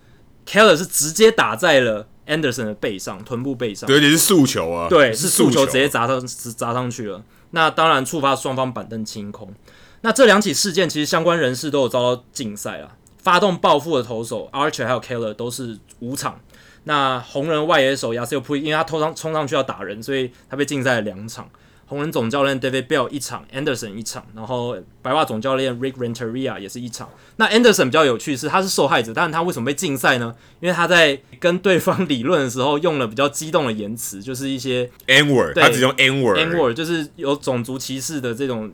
[0.46, 3.86] ，Keller 是直接打在了 Anderson 的背上，臀部背上。
[3.86, 4.88] 对，也是速球啊。
[4.88, 7.22] 对，是速球直接砸上砸上去了。
[7.50, 9.54] 那当然触发双方板凳清空。
[10.00, 12.96] 那这两起事件其实相关人士都有遭到禁赛啊。
[13.18, 16.40] 发动报复的投手 Archer 还有 Keller 都是五场。
[16.84, 21.48] 那红人外野手 Yasiel Puig 因为他偷上冲上去要打人，所以他被禁赛了两场。
[21.86, 27.08] 红人总教练 David Bell 一场，Anderson 一场，然后白袜总教练 Rick Renteria 也是一场。
[27.36, 30.34] 那 Anderson 比较有趣是他是受害者，但是他为什么被禁赛呢？
[30.60, 38.70] 因为他在跟对方理论的时候用了比较激动的言辞，就是一些 N word，他只用 N word，N word 就是有种族歧视的这种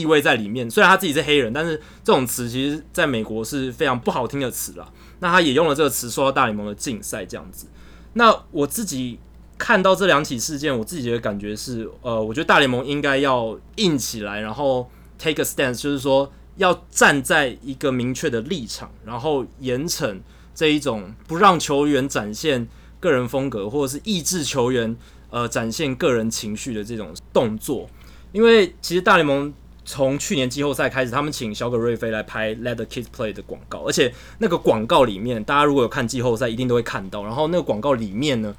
[0.00, 0.70] 意味在里面。
[0.70, 4.90] 虽然他自己是黑人，但是这种词其实在美国是非常不好听的词啦。
[5.20, 7.66] 那他也用了这个词受到大联盟的禁赛这样子。
[8.14, 9.18] 那我自己。
[9.56, 20.18] 看到这两起事件，我自己的感觉是，呃，我觉得大联盟应该要硬起来，然后 take a stance，就是说要站在一个明确的立场，然后严惩
[20.56, 22.66] 这一种不让球员展现
[22.98, 24.94] 个人风格，或者是抑制球员
[25.30, 27.88] 呃展现个人情绪的这种动作。
[28.32, 29.54] 因为其实大联盟
[29.84, 37.22] 从去年季后赛开始，他们请小葛瑞菲来拍 Let the Kids Play 的广告，而且那个广告里面，大家如果有看季后赛，一定都会看到。
[37.22, 38.54] 然后那个广告里面呢，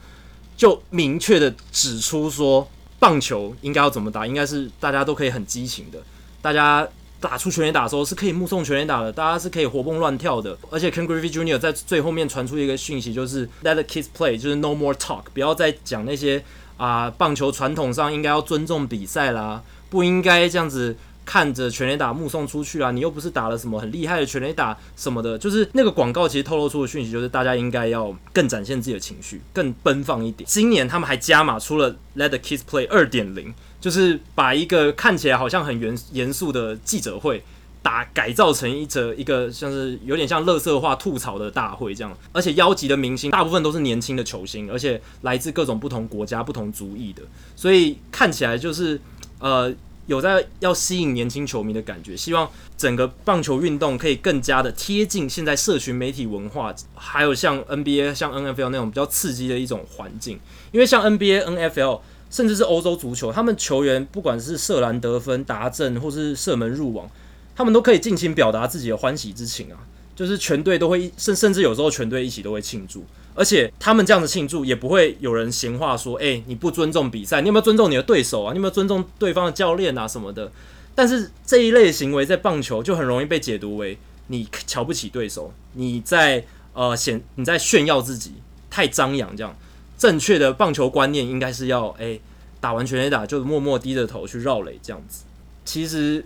[0.55, 5.99] 就明确的指出说，棒球应该要怎么打，应该是大家都可以很激情的，
[6.41, 6.87] 大家
[7.19, 10.55] 打出全垒打的时候是可以目送全垒打的，大家是可以活蹦乱跳的。
[10.69, 11.59] 而且 Ken Griffey Jr.
[11.59, 16.43] 在最后面传出一个讯息，就是 Let the kids play，就是 No more talk，不要再讲那些
[16.77, 20.95] 啊、棒球传统上应该要尊重比赛啦，不应该这样子。
[21.25, 30.47] 看着全垒打目送出去啊，你又不是打了什么很厉害的全垒打什么的，就是那个广告其实透露出的讯息就是大家应该要更展现自己的情绪，更奔放一点。
[30.47, 37.43] 今年他们还加码出了 Let the Kids Play 二点零，就是把一个看起来好像很严严肃的记者会
[37.81, 47.23] 打改造成一则一个像是有点像乐色化吐槽的大会这样，而且邀集的明星大部分都是年轻的球星，而且来自各种不同国家、不同族裔的，
[47.55, 49.01] 所以看起来就是
[49.39, 49.73] 呃。
[50.07, 60.39] 有在要吸引年轻球迷的感觉，希望整个棒球运动可以更加的贴近现在社群媒体文化，还有像 NBA、像 NFL 那种比较刺激的一种环境。
[60.71, 67.09] 因为像 NBA、NFL，甚至是欧洲足球，他们球员不管是射篮得分、达阵，或是射门入网，
[67.55, 69.79] 他们都可以尽情表达自己的欢喜之情啊。
[70.15, 73.03] 就是全队都会，甚甚至有时候全队一起都会庆祝。
[73.35, 78.53] 而且他们这样子庆祝，也不会有人闲话说：“诶、你不尊重比赛，你有没有尊重你的对手啊？
[78.53, 80.51] 你有没有尊重对方的教练啊什么的？”
[80.95, 88.35] 但是这一类行为在棒球就很容易被解读为你瞧不起对手，你在呃显你在炫耀自己，
[88.69, 89.53] 太张扬这样。
[89.97, 92.21] 正确的棒球观念应该是要诶、
[92.61, 95.23] 打完全垒打就默默低着头去绕垒这样子。
[95.65, 96.23] 其实，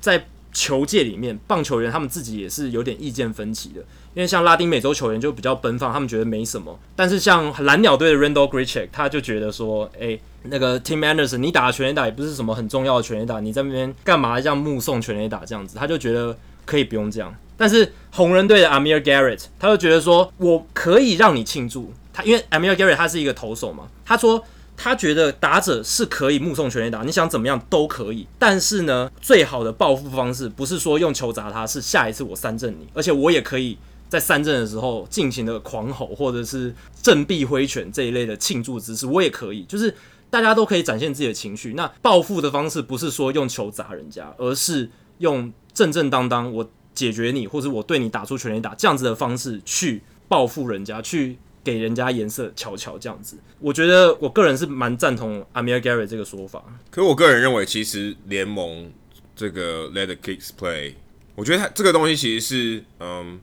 [0.00, 3.82] 在球界里面，棒球员他们自己也是有点意见分歧的，
[4.14, 6.78] 因为像拉丁美洲球员就比较奔放，他们觉得没什么。
[6.94, 15.76] 但是像蓝鸟队的 Randal Grichuk，他就觉得说，诶、那个 Tim Anderson，你打的全垒打也不是什么很重要的全垒打，你在那边干嘛这样目送全垒打这样子？
[15.78, 17.34] 他就觉得可以不用这样。
[17.56, 24.44] 但是红人队的 Amir Garrett，他就觉得说，我可以让你庆祝他，因为 Amir Garrett 他是一个投手嘛，他说。
[24.74, 28.26] 他觉得打者是可以目送全垒打，你想怎么样都可以。
[28.36, 33.78] 但是呢，最好的报复方式不是说用球砸他，是下一次我三振你，而且我也可以
[34.12, 39.94] 在三振的时候尽情的狂吼，或者是振臂挥拳这一类的庆祝姿势，我也可以，就是
[40.28, 41.72] 大家都可以展现自己的情绪。
[41.72, 51.38] 那报复的方式不是说用球砸人家，而是用正正当当我解决你，或者我对你打出全垒打这样子的方式去报复人家，去。
[51.64, 56.60] 给人家颜色瞧瞧这样子，我觉得我个人是蛮赞同 Amir Gary 这个说法。
[56.90, 58.90] 可我个人认为，其实联盟
[59.36, 60.94] 这个 Let the Kicks Play，
[61.36, 63.40] 我觉得它这个东西其实是，嗯，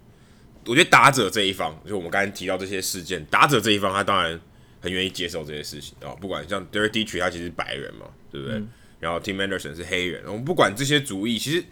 [0.69, 4.39] 我觉得打者这一方，就我们刚才提到这些事件，打者这一方他当然
[4.79, 8.58] 很愿意接受这些事情啊，不管像 Derek Dietrich 他其实是白人嘛，对不对？
[8.58, 11.63] 嗯、然后 Tim Anderson 是黑人，我们不管这些主意，其实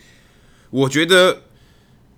[0.72, 1.44] 我觉得，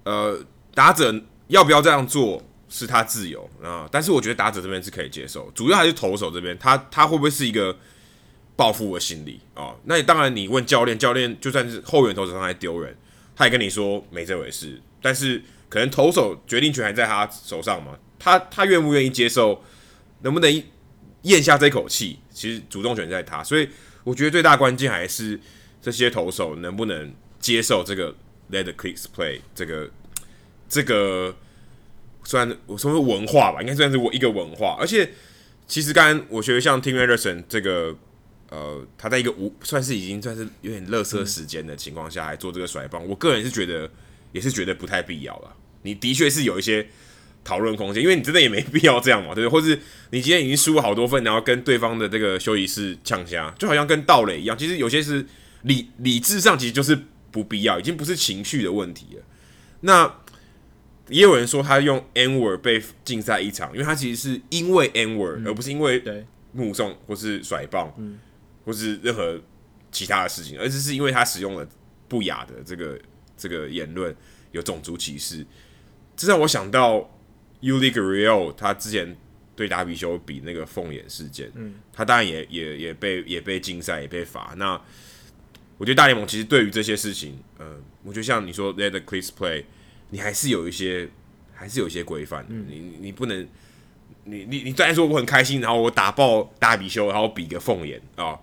[0.05, 1.13] 呃，打者
[1.49, 2.41] 要不要这样做？
[2.71, 7.75] 是他自由啊，但是我觉得打者这边是可以接受，主要还是投手这边，他他会不会是一个
[8.55, 9.75] 报复的心理啊？
[9.85, 12.95] 那你当然，你问教练，教练就算是后援投手上来丢人，
[13.35, 14.79] 他也跟你说没这回事。
[15.01, 19.63] 但是可能投手决定权还在他手上嘛，他他愿不愿意接受，
[20.23, 20.63] 能不能
[21.21, 23.43] 咽下这口气，其实主动权在他。
[23.43, 23.69] 所以
[24.03, 25.39] 我觉得最大关键还是
[25.81, 28.13] 这些投手能不能接受这个
[28.51, 29.89] Let the Kicks Play 这个
[30.67, 31.35] 这个。
[32.25, 34.77] 虽然我说是文化吧，应该算是我一个文化。
[34.79, 35.09] 而且，
[35.65, 37.95] 其实刚刚我觉得像 Tim Anderson 这个，
[38.49, 43.89] 呃，他在一个无算是已经算是有点垃圾时间的情况下还做这个甩棒，我个人是觉得
[44.31, 45.55] 也是觉得不太必要了。
[45.83, 46.87] 你的确是有一些
[47.43, 49.61] 讨论空间，因为你真的也没必要这样嘛， 对不对？
[49.61, 49.79] 或是
[50.11, 54.57] 你今天已经输了好多分，然后跟对方的这个休息室呛虾，就好像跟盗垒一样。
[54.57, 55.25] 其实有些是
[55.63, 56.97] 理理智上其实就是
[57.31, 59.23] 不必要，已经不是情绪的问题了。
[59.81, 60.15] 那。
[61.11, 66.03] 也有人说他用 N-word 被禁赛一场，因为他其实是因为 N-word，而不是因为
[66.51, 67.91] 目送或是甩棒，
[68.63, 69.41] 或是任何
[69.91, 71.67] 其他的事情，而是是因为他使用了
[72.07, 72.99] 不雅的这个
[73.35, 74.15] 这个言论，
[74.51, 75.43] 有种族歧视。
[76.19, 77.09] 这让我想到
[77.61, 79.15] Yuli Gurriel 他之前
[79.55, 84.53] 对达比修比那个凤眼事件，嗯他当然也也也被也被禁赛，也被罚。
[84.57, 84.79] 那
[85.77, 89.63] 我觉得大联盟其实对于这些事情，呃，我觉得像你说 Let the Kicks Play。
[90.11, 91.07] 你还是有一些，
[91.53, 92.43] 还是有一些规范。
[92.49, 93.47] 嗯、你你不能，
[94.23, 98.35] 你你你虽然说我很开心，然后我打爆大比修，然后比个凤眼啊，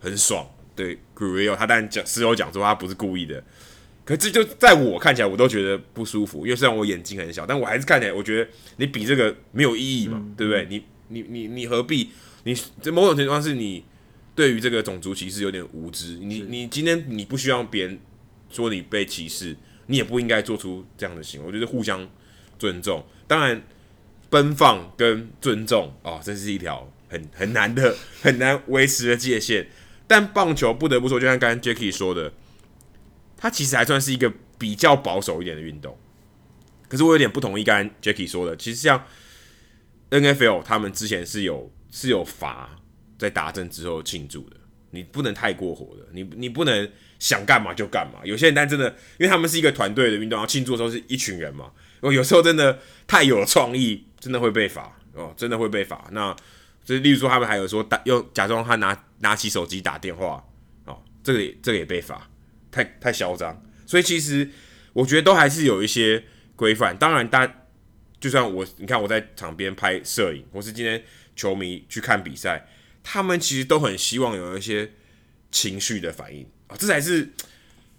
[0.00, 0.48] 很爽。
[0.74, 3.44] 对，Gurriel 他当然讲，事后讲说他不是故意的，
[4.04, 6.44] 可这就在我看起来，我都觉得不舒服。
[6.44, 10.66] 因为虽然我眼睛很小，但我还是看起来，我觉得你比这个没有意义嘛，嗯、对不对？
[10.68, 12.10] 你你你你何必？
[12.44, 13.84] 你这某种情况是你
[14.34, 16.18] 对于这个种族歧视有点无知。
[16.18, 17.98] 你你今天你不需要别人
[18.50, 19.56] 说你被歧视。
[19.86, 22.08] 你也不应该做出这样的行为，我觉得互相
[22.58, 23.04] 尊重。
[23.26, 23.62] 当然，
[24.30, 29.66] 奔放跟尊重哦，这是一条很很难的、很难维持的界限。
[30.06, 32.32] 但棒球不得不说，就像刚刚 Jacky 说的，
[33.44, 35.94] 它其实还算是一个比较保守一点的运动。
[36.88, 39.04] 可是我有点不同意刚刚 Jacky 说的，其实像
[40.08, 42.70] NFL 他们之前是有是有罚
[43.18, 44.56] 在打针之后庆祝的，
[44.92, 46.90] 你不能太过火的，你你不能。
[47.20, 48.20] 想干嘛就干嘛。
[48.22, 48.86] 有些人，但真的，
[49.18, 51.72] 因为他们是一个团队的运动，然后庆祝的时候是一群人嘛。
[52.00, 56.06] 哦，有时候真的太有创意，真的会被罚哦，真的会被罚。
[56.10, 56.36] 那
[56.84, 60.44] 就，例如说，他们还有说打，又假装他拿拿起手机打电话，
[60.84, 62.28] 哦，这个也这个也被罚，
[62.74, 63.62] 太太嚣张。
[63.86, 64.50] 所以其实
[64.92, 66.24] 我觉得都还是有一些
[66.56, 66.96] 规范。
[66.96, 67.46] 当然，大
[68.18, 71.02] 就算我，你看我在场边拍摄影，或是今天
[71.36, 72.66] 球迷去看比赛，
[73.02, 74.90] 他们其实都很希望有一些
[75.50, 76.74] 情绪的反应啊。
[76.76, 77.30] 这才是，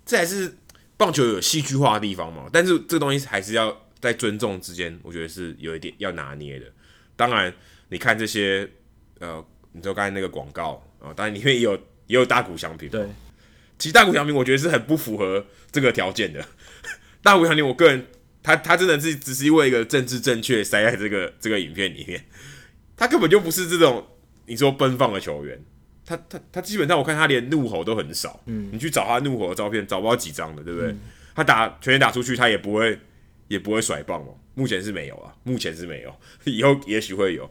[0.05, 0.57] 这才是
[0.97, 2.49] 棒球有戏剧化的地方嘛。
[2.51, 6.65] 但是这个东西还是要在尊重之间，我觉得是有一点要拿捏的。
[7.15, 7.53] 当然，
[7.89, 8.67] 你看这些，
[9.19, 11.75] 呃，你说刚才那个广告啊，当然里面也有
[12.07, 12.89] 也有大谷翔平。
[12.89, 13.07] 对，
[13.77, 16.45] 其实大谷翔平我觉得是很不符合这个条件的。
[17.21, 18.07] 大谷翔平，我个人
[18.43, 22.23] 他他真的是只是因为一个政治正确塞在这个这个影片里面，
[22.95, 24.05] 他根本就不是这种
[24.45, 25.63] 你说奔放的球员。
[26.05, 30.91] 他他他基本上我看他连怒吼都很少，嗯，你去找他怒吼的照片，找不到几张的，对不对？
[30.91, 30.99] 嗯、
[31.33, 32.99] 他打全垒打出去，他也不会
[33.47, 36.15] 也不会甩棒哦，目前是没有啊，目前是没有，
[36.45, 37.49] 以后也许会有。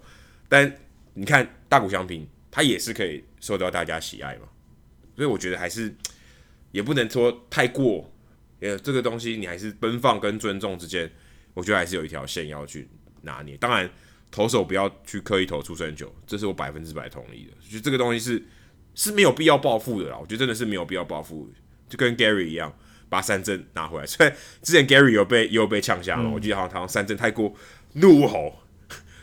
[0.49, 0.73] 但
[1.15, 4.47] 你看大谷翔平，他也是可以受到大家喜爱嘛，
[5.17, 5.93] 所以我觉得还是
[6.75, 8.13] 也不能说太过，
[8.61, 11.11] 呃，这个东西你还是奔放跟尊重之间，
[11.55, 12.87] 我觉得还是有一条线要去
[13.23, 13.57] 拿捏。
[13.57, 13.89] 当然。
[14.31, 17.53] 投手不要去刻意投出生球，这是我百分之百同意的。
[17.71, 18.45] 就这个东西是
[18.93, 21.49] 是没有必要报复的啦，我觉得真的是没有必要报复，
[21.89, 22.77] 就跟 Gary 一样，
[23.09, 24.05] 把三振拿回来。
[24.05, 27.55] 所以之前 Gary 有被也有被呛下了，嗯、我记得好像他三振太过
[27.93, 28.59] 怒吼。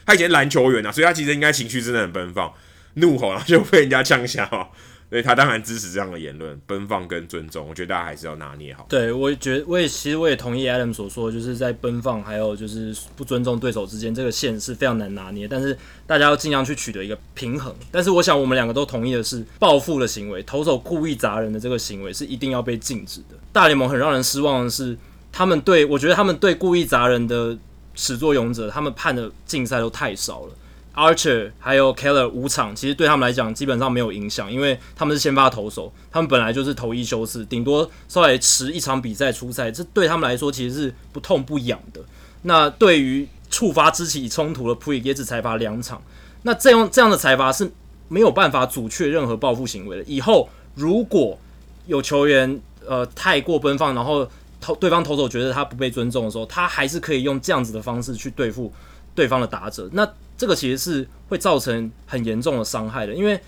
[0.06, 2.54] 他以前篮球员啊，所以他其实应该情绪真的很奔放。
[2.94, 4.70] 怒吼，然后就被人家呛下哦。
[5.12, 8.86] 所以他当然支持这样的言论，奔放跟尊重，我觉得大家还是要拿捏好。
[8.88, 15.46] 对，我也觉得，我也其实我也同意 Adam 所说，就是在奔放还有就是不尊重对手之间，这个线是非常难拿捏。
[15.50, 17.76] 但是大家要尽量去取得一个平衡。
[17.92, 23.36] 但是我想我们两个都同意的是，报复的行为，投手故意砸人的这个行为是一定要被禁止的。
[23.52, 24.98] 大联盟很让人失望的是，
[25.30, 27.58] 他们对我觉得他们对故意砸人的
[27.96, 30.54] 始作俑者，他们判的禁赛都太少了。
[30.96, 42.02] Archer 还有 Keller 五场，其实对他们来讲基本上没有影响，因为他们是先发投手，他们本来就是投一休四，顶多稍微迟一场比赛出赛，这对他们来说其实是不痛不痒的。
[42.44, 46.02] 那对于触发肢体冲突的 Puig 也只裁罚两场，
[46.44, 47.72] 那这样这样的裁罚是
[48.08, 50.04] 没有办法阻却任何报复行为的。
[50.06, 51.40] 以后如果
[51.88, 54.28] 有球员呃太过奔放，然后
[54.60, 58.72] 投对方投手觉得他不被尊重的时候，他还是可以用这样子的方式去对付
[59.16, 59.90] 对方的打者。
[59.94, 60.08] 那
[60.42, 63.40] 这个其实是会造成很严重的伤害的，因为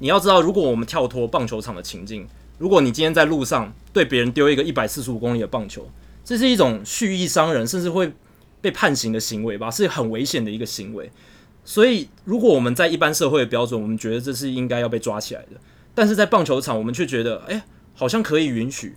[0.00, 2.26] 你要知道，如果我们跳脱棒球场的情境，
[2.58, 5.88] 如果你今天在路上对别人丢一个一百四十五公里的棒球，
[6.24, 8.12] 这是一种蓄意伤人，甚至会
[8.60, 11.08] 被判刑的行为吧，是很危险的一个行为。
[11.64, 15.60] 所以，如果我们在一般社会的标准，我们觉得这是应该要被抓起来的，
[15.94, 17.64] 但是在棒球场，我们却觉得，哎，
[17.94, 18.96] 好像可以允许。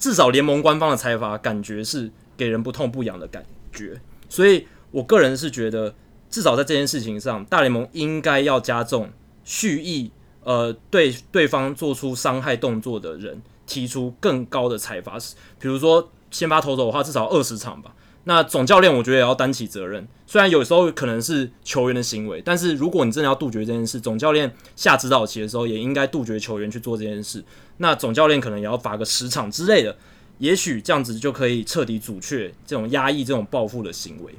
[0.00, 5.94] 至少联盟官方的裁罚感觉是给人不痛不痒的感觉，所以我个人是觉得。
[6.32, 9.10] 至少在这件事情上，大联盟应该要加重
[9.44, 10.10] 蓄意
[10.42, 15.18] 呃对对方做出伤害动作的人提出更高的裁罚，
[15.60, 17.94] 比如说先发投手的话，至少二十场吧。
[18.24, 27.44] 那总教练我觉得也要担起责任，虽然有时候可能是球员的行为，但是如果你真的要杜绝这件事，总教练下指导棋的时候也应该杜绝球员去做这件事。
[27.78, 29.96] 那总教练可能也要罚个十场之类的，
[30.38, 34.32] 也许这样子就可以彻底阻却这种压抑、这种报复的行为。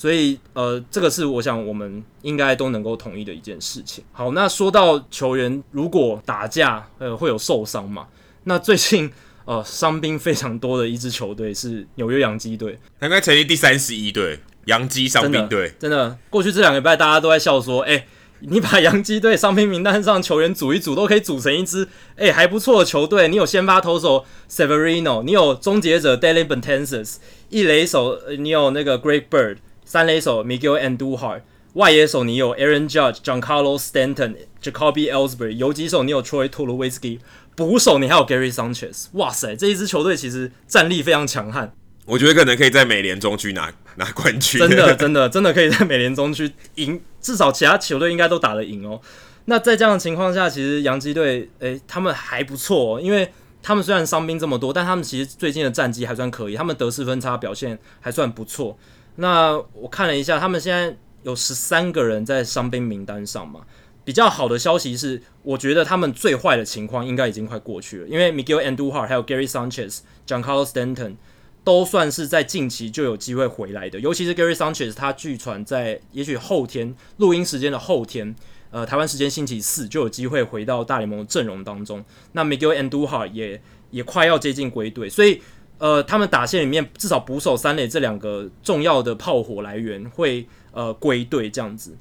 [0.00, 4.02] 所以，呃，这个是我想我们应该都能够同意的一件事情。
[4.12, 8.06] 好，那说到球员如果打架，呃，会有受伤嘛？
[8.44, 9.12] 那最近，
[9.44, 15.74] 呃，伤兵非常多的一支球队是纽约洋基队，他应该成立第三十一队洋基伤兵队。
[15.78, 18.06] 真的，过去这两个礼拜大家都在笑说，哎，
[18.38, 21.86] 你把洋基队伤兵名单上球员组一组，都可以组成一支，
[22.16, 23.28] 哎，还不错的球队。
[23.28, 27.16] 你有先发投手 Severino，你有终结者 Dellin Betances，
[27.50, 29.58] 一垒手你有那个 Greg Bird。
[29.90, 31.40] 三垒手 Miguel Andujar，
[31.72, 37.18] 外野手你有 Aaron Judge、Giancarlo Stanton、Jacoby Ellsbury，游击手你有 Troy Tulowitzki，
[37.56, 39.06] 捕手你还有 Gary Sanchez。
[39.14, 41.72] 哇塞，这一支球队其实战力非常强悍。
[42.06, 44.60] 我觉得可能可以在美联中区拿拿冠军。
[44.60, 49.00] 真的，真的，真的可以在美联中区赢，至少其他球队应该都打得赢哦。
[49.46, 53.28] 那在这样的情况下，其实洋基队，诶、欸，他们还不错哦，因为
[53.60, 58.78] 他们虽然伤兵这么多，但他们其实最近的战绩还算可以，他们得失分差表现还算不错。
[59.16, 63.60] 那我看了一下，他们现在有十三个人在伤兵名单上嘛。
[64.02, 71.16] 比较好的消息是，我觉得他们最坏的情况应该已经快过去了，因为 Miguel Andujar 还有 Gary Sanchez、Giancarlo Stanton
[71.62, 74.00] 都算是在近期就有机会回来的。
[74.00, 78.34] 尤其是 Gary Sanchez，他据传在也许后天录音时间的后天，
[78.70, 82.02] 呃，台湾时间星期四就有机会回到大联盟的阵容当中。
[82.32, 85.42] 那 Miguel Andujar 也也快要接近归队，所以。
[85.80, 91.96] 呃，他们打线里面至少捕手、三垒这两个重要的炮火来源会呃归队这样子。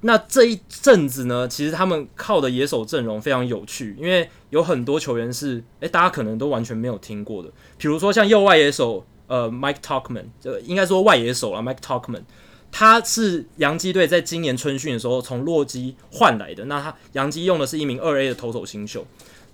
[0.00, 7.48] 那这一阵子呢，其实他们靠的野手阵容非常有趣，因为有很多球员是诶，大家可能都完全没有听过的。
[7.78, 10.24] 比如说像右外野手呃 Mike Talkman，
[10.64, 12.24] 应该说外野手啦 Mike Talkman，
[12.72, 16.64] 他是洋基队在今年春训的时候从洛基换来的。
[16.64, 19.06] 那他洋基用的是一名二 A 的投手新秀。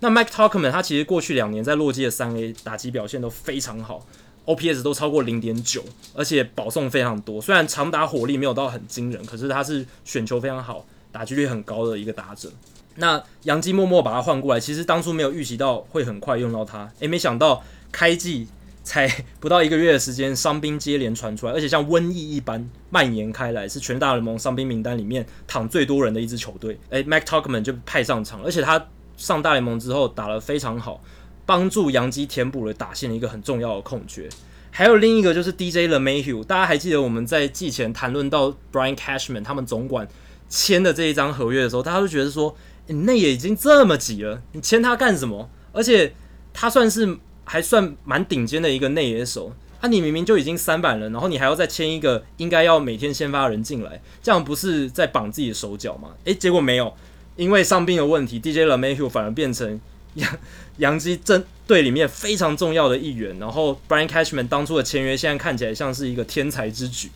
[0.03, 4.05] 那 Mike Talkman 他其实过去两年在洛基的三 A 打击表现都非常好
[4.45, 5.83] ，OPS 都超过零点九，
[6.15, 7.39] 而且保送非常多。
[7.39, 12.51] 虽然长打火力没有到很惊人，可是他是选球非常好、打击率很高的一个打者。
[12.95, 18.47] 那杨基默默把他换过来，其实当初没有预习到会很快用到他，诶，没想到开季
[18.83, 19.07] 才
[19.39, 26.79] 不到一个月的时间，伤兵接连传出来，而且像瘟疫一般蔓延开来，是全大联盟伤兵名单里面躺最多人的一支球队。
[26.89, 28.83] 诶，Mike Talkman 就派上场，而且他。
[29.21, 31.01] 上大联盟之后打得非常好，
[31.45, 34.27] 帮助洋基填补了打线的一个很重要的空缺。
[34.71, 40.07] 还有另一个就是 DJ LeMahieu，大家还记得我们在季前谈论到 Brian Cashman 他们总管
[40.49, 42.55] 签的这一张合约的时候，大家都觉得说，
[42.87, 45.49] 你内野已经这么挤了，你签他干什么？
[45.71, 46.13] 而且
[46.53, 56.11] 他算是还算蛮顶尖的一个内野手，啊，你明明就已经三板了，然后你还要再签一个应该要每天先发人进来，这样不是在绑自己的手脚吗？
[56.23, 56.93] 诶，结果没有。
[57.35, 59.79] 因为伤病的问题，DJ LeMahieu 反而变成
[60.15, 60.37] 杨
[60.77, 63.37] 杨基阵队里面非常重要的一员。
[63.39, 67.09] 然后 Brian Cashman 当初的签约，现在看起来像是一个天才之举。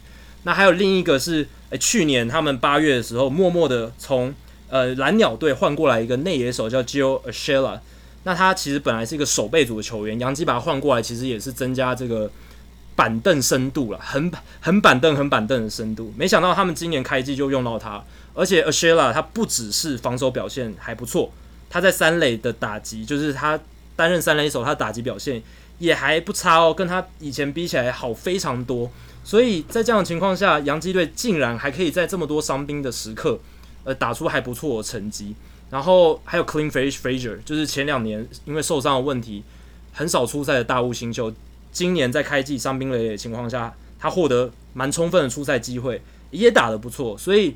[0.44, 4.34] 那还有另一个是，诶，去年他们八月的时候，默默的从
[4.70, 7.80] 呃蓝鸟队换过来一个内野手叫 Gio Urshela，
[8.24, 12.30] 那他其实本来是一个守备组的球员，杨基把他换过来，其实也是增加这个
[12.96, 16.14] 板凳深度了，很很板凳很板凳的深度。
[16.16, 18.04] 没想到他们今年开季就用到他，
[18.36, 21.32] 而且 Ashela 他不只是防守表现还不错，
[21.70, 23.60] 他在三垒的打击，就是他
[23.96, 25.42] 担任三垒手，他打击表现
[25.80, 28.92] 也还不差哦，跟他以前比起来好非常多。
[29.24, 33.40] 所以在这样的情况下，洋基队竟然还可以在这么多伤兵的时刻，
[33.84, 35.34] 呃，打出还不错的成绩。
[35.72, 39.44] 然后还有 Clint Frazier，就是前两年因为受伤的问题
[39.92, 41.34] 很少出赛的大物新秀，
[41.72, 47.18] 今年在开季伤兵累累的情况下，他获得蛮充分的出赛机会，也打得不错。
[47.18, 47.56] 所以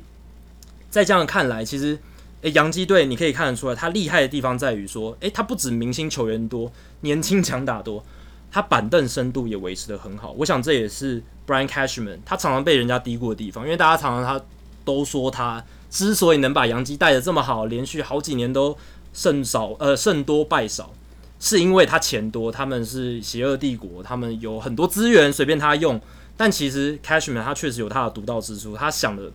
[0.90, 1.98] 在这样看来，其实，
[2.42, 6.70] 诶，洋基队你可以看得出来，他厉害的地方在于说，诶，他不止明星球员多，
[7.00, 8.04] 年轻强打多。
[8.52, 14.44] 他板凳深度也维持得很好，我想这也是 Brian Cashman 他常常被人家低估的地方，因为大家常常他
[14.84, 18.76] 都说他之所以能把洋基带得这么好，连续好几年都
[19.12, 20.92] 胜少呃胜多败少，
[21.38, 26.00] 是因为他钱多，他们是邪恶帝国，他们有很多资源随便他用，
[26.36, 29.30] 但其实 Cashman 他确实有他的独到之处，他想的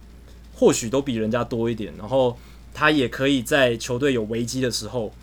[0.56, 2.38] 或许都比人家多一点，然后
[2.74, 5.14] 他也可以在球队有危机的时候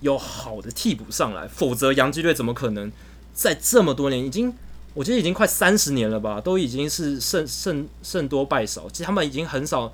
[0.00, 2.92] 有好的替补上来，否则洋基队怎么可能？
[3.32, 4.54] 在这么多年，已经
[4.92, 8.88] 我觉得已经快三十年了吧，都已经是胜胜胜多败少。
[8.90, 9.92] 其实他们已经很少，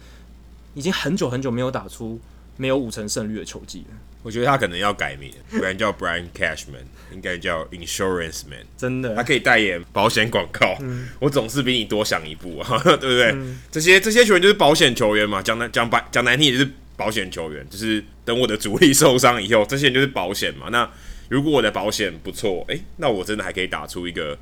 [0.75, 2.19] 已经很久很久没有打出
[2.61, 3.97] 没有五成胜率的球技了。
[4.23, 8.67] 我觉得他可能要改名，不然叫 Brian Cashman，应该叫 Insurance Man。
[8.77, 10.77] 真的，他可以代言保险广告。
[10.81, 13.31] 嗯、我总是比你多想一步啊， 对不对？
[13.33, 20.69] 嗯、这些这些球员就是保险球员嘛，讲难讲白讲难听也是保险球员，就是等我的主力受伤以后，这些人就是保险嘛。
[20.71, 20.87] 那
[21.31, 24.39] 如果我的保险不错，诶、欸，那我真的还可以打出一个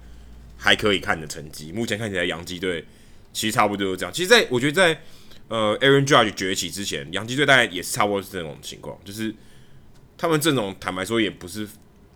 [0.56, 1.70] 还可以看的成绩。
[1.70, 2.84] 目前看起来，洋基队
[3.32, 4.12] 其实差不多就是这样。
[4.12, 5.00] 其实，在我觉得在
[5.48, 9.34] 呃 Aaron Judge 崛起之前，洋基队大概也是差不多是这种情况，就是
[10.16, 11.68] 他们阵容坦白说也不是，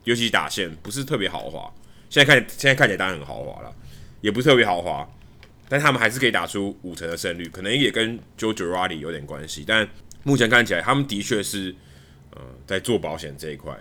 [0.05, 1.73] 尤其打线不是特别豪华。
[2.09, 3.75] 现在看现在看起来当然很豪华了，
[4.21, 5.09] 也不是特别豪华，
[5.69, 9.65] 但他们还是可以打出五成的胜率，可能也跟 Joe Girardi 有点关系。
[9.67, 9.89] 但
[10.23, 11.75] 目前看起来，他们的确是
[12.31, 13.77] 呃在做保险这一块。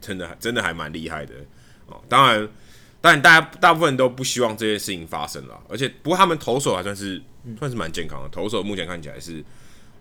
[0.00, 1.34] 真的真的还蛮厉害的
[1.86, 2.48] 哦，当然，
[3.02, 7.20] 当然，大家大部分人都不希望这些事情发生了，而且不过他们投手还算是
[7.58, 9.44] 算是蛮健康的，投手目前看起来是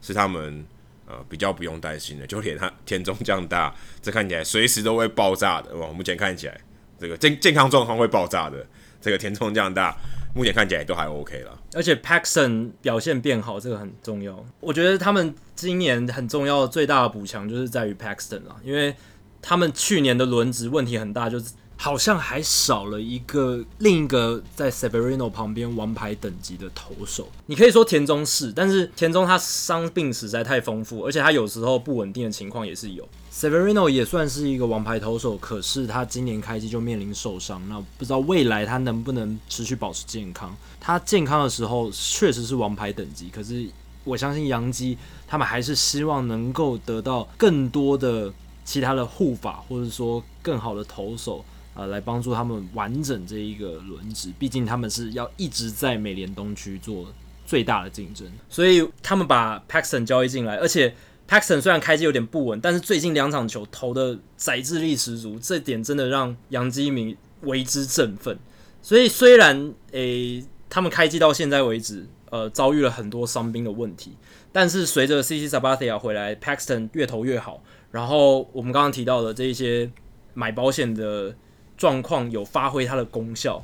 [0.01, 0.65] 是他们
[1.07, 6.61] 呃比较不用担心的，就连他田中将大，这看起来随时都会爆炸的，哇，目前看起来
[6.99, 8.65] 这个健健康状况会爆炸的，
[9.01, 9.97] 这个田中将大
[10.33, 18.95] 目前看起来都还 OK 了，而且 Paxton 表现变好，这个很重要，我觉得他们今年很重要的最大的补强就是在于 Paxton 啊，因为。
[19.41, 27.30] 他们去年的轮值问题很大，就是好像还少了一个另一个在 Severino 旁边王牌等级的投手。
[27.45, 33.07] 你可以说田中是，但是田中他伤病实在太丰富，而且他有时候不稳定的情况也是有。
[33.34, 40.53] Severino 也算是一个王牌投手，可是他今年开季就面临受伤，那不知道未来他能不能持续保持健康。
[40.82, 43.65] 他健康的时候确实是王牌等级，可是
[44.03, 48.34] 我相信洋基他们还是希望能够得到更多的。
[48.65, 51.43] 其他的护法，或者说更好的投手，
[51.74, 54.32] 呃，来帮助他们完整这一个轮值。
[54.38, 57.07] 毕竟他们是要一直在美联东区做
[57.45, 60.57] 最大的竞争，所以他们把 Paxton 交易进来。
[60.57, 60.93] 而且
[61.28, 68.38] Paxton 虽然开机有点不稳，但是最近两场球投的宰制力十足，这点真的让杨基迷为之振奋。
[68.82, 74.15] 所以虽然诶、他们开机到现在为止，呃，遭遇了很多伤兵的问题，
[74.51, 77.61] 但是随着 CC Sabathia 回来，Paxton 越投越好。
[77.91, 79.89] 然后我们刚刚提到的这一些
[80.36, 81.36] 买保险的
[81.80, 83.63] 状况有发挥它的功效，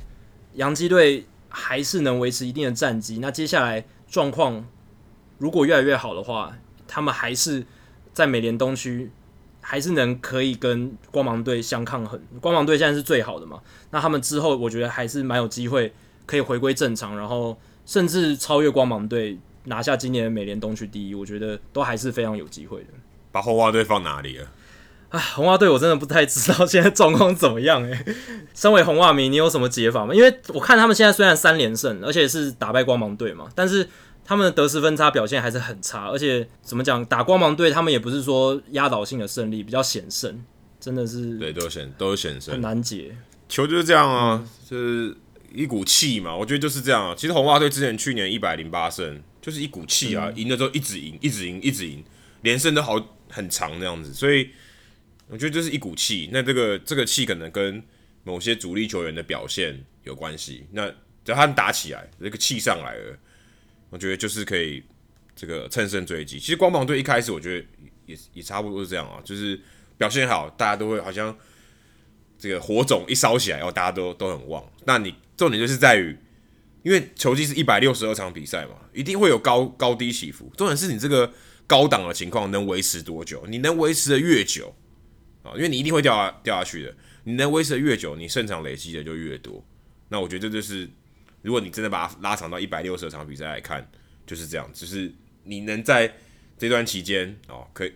[0.54, 3.20] 洋基队还是能维持一定的战绩。
[3.20, 4.66] 那接下来状况
[5.38, 6.56] 如果越来越好的话，
[6.88, 7.66] 他们还是
[8.14, 9.12] 在美联东区
[9.60, 12.18] 还是能可以跟光芒队相抗衡。
[12.40, 13.62] 光芒队现在是最好的嘛？
[13.92, 15.92] 那他们之后我觉得还是蛮有机会
[16.26, 21.14] 可以回归正常，然后甚至超越光芒队拿下今年的美联东区第一。
[21.14, 22.88] 我觉得都还是非常有机会的。
[23.34, 24.48] 把红袜队放哪里了？
[25.10, 28.16] 啊，红袜队我真的不太知道现在状况怎么样诶、欸，
[28.54, 30.14] 身为红袜迷，你有什么解法吗？
[30.14, 33.88] 因为我看他们现在虽然三连胜，而且是打败光芒队嘛，但是
[34.26, 36.10] 他们的得失分差表现还是很差。
[36.10, 40.44] 而且怎么讲，打光芒队他们也不是说压倒性的胜利，比较险胜，
[40.82, 43.16] 真的是对，都险都是险胜，很难解。
[43.48, 45.16] 球就是这样啊，嗯、就是
[45.54, 46.36] 一股气嘛。
[46.36, 47.16] 我觉得就是这样啊。
[47.16, 52.04] 其实红袜队之前去年一百零八胜，就是一股气啊，赢了之后一直赢，一直赢，一直赢，
[52.42, 53.00] 连胜都好。
[53.28, 54.52] 很长这样子，所以
[55.28, 56.30] 我觉得这是一股气。
[56.32, 57.84] 那这个这个气可能跟
[58.24, 60.66] 某些主力球员的表现有关系。
[60.72, 60.90] 那
[61.24, 63.18] 只要他们打起来，这个气上来了，
[63.90, 64.84] 我觉得就是可以
[65.36, 66.40] 这个乘胜追击。
[66.40, 67.66] 其实光芒队一开始我觉得
[68.06, 69.60] 也也差不多是这样啊，就是
[69.98, 71.36] 表现好，大家都会好像
[72.38, 74.64] 这个火种一烧起来，然后大家都都很旺。
[74.86, 76.16] 那你重点就是在于，
[76.84, 80.52] 因为球季是一百六十二场比赛嘛，一定会有高高低起伏。
[80.56, 81.34] 重点是你这个
[81.66, 83.44] 高档的情况能维持多久？
[83.48, 84.76] 你能维持的越久
[85.46, 86.96] 啊，因为你一定会掉下掉下去的。
[87.24, 89.64] 你能维持的越久，你胜场累积的就越多。
[90.10, 90.90] 那我觉得这就是，
[91.42, 93.88] 如果你真的把它拉长到一百六十场比赛来看，
[94.26, 94.70] 就是这样。
[94.74, 96.12] 只是你能在
[96.58, 97.94] 这段期间哦，可以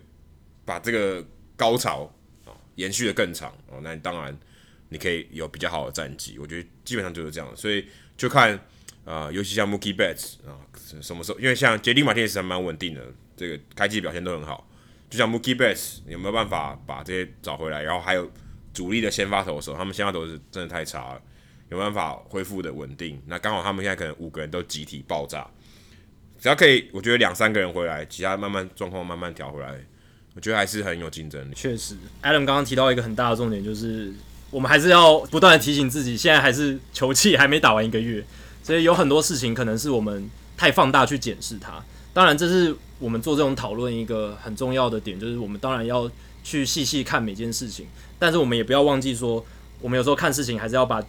[0.65, 1.25] 把这个
[1.55, 2.11] 高潮
[2.45, 4.37] 哦延续的更长哦，那你当然
[4.89, 6.37] 你可以有比较好的战绩。
[6.39, 7.55] 我觉得基本上就是这样。
[7.55, 7.85] 所以
[8.15, 8.59] 就看
[9.05, 10.53] 啊、尤其像 Mookie Betts 啊，
[11.01, 11.39] 什么时候？
[11.39, 13.03] 因为像杰里马天尼斯还蛮稳定的，
[13.35, 14.68] 这个开季表现都很好。
[15.09, 17.81] 就像 Mookie Betts 有没有办法把这些找回来？
[17.81, 18.29] 然后还有
[18.73, 21.21] 主力的先发投手，他们先发投手是真的太差了。
[21.69, 25.47] 有办法恢复的稳定，那刚好他们现在可能五个人都集体爆炸，
[26.39, 29.75] 只要可以，我觉得两三个人回来，其他慢慢状况慢慢调回来，
[30.33, 31.53] 我觉得还是很有竞争力。
[31.53, 34.11] 确实，Adam 刚刚提到一个很大的重点，就是
[34.49, 38.25] 我们还是要不断的提醒自己，现在还是球季还没打完一个月，
[38.63, 41.83] 所以有很多事情可能是我们太放大去检视它。
[42.13, 46.09] 当然，这是我们做这种讨论一个很重要的点，就是我们当然要
[46.43, 47.85] 去细细看每件事情，
[48.17, 49.45] 但是我们也不要忘记说，
[49.81, 51.03] 我们有时候看事情还是要把。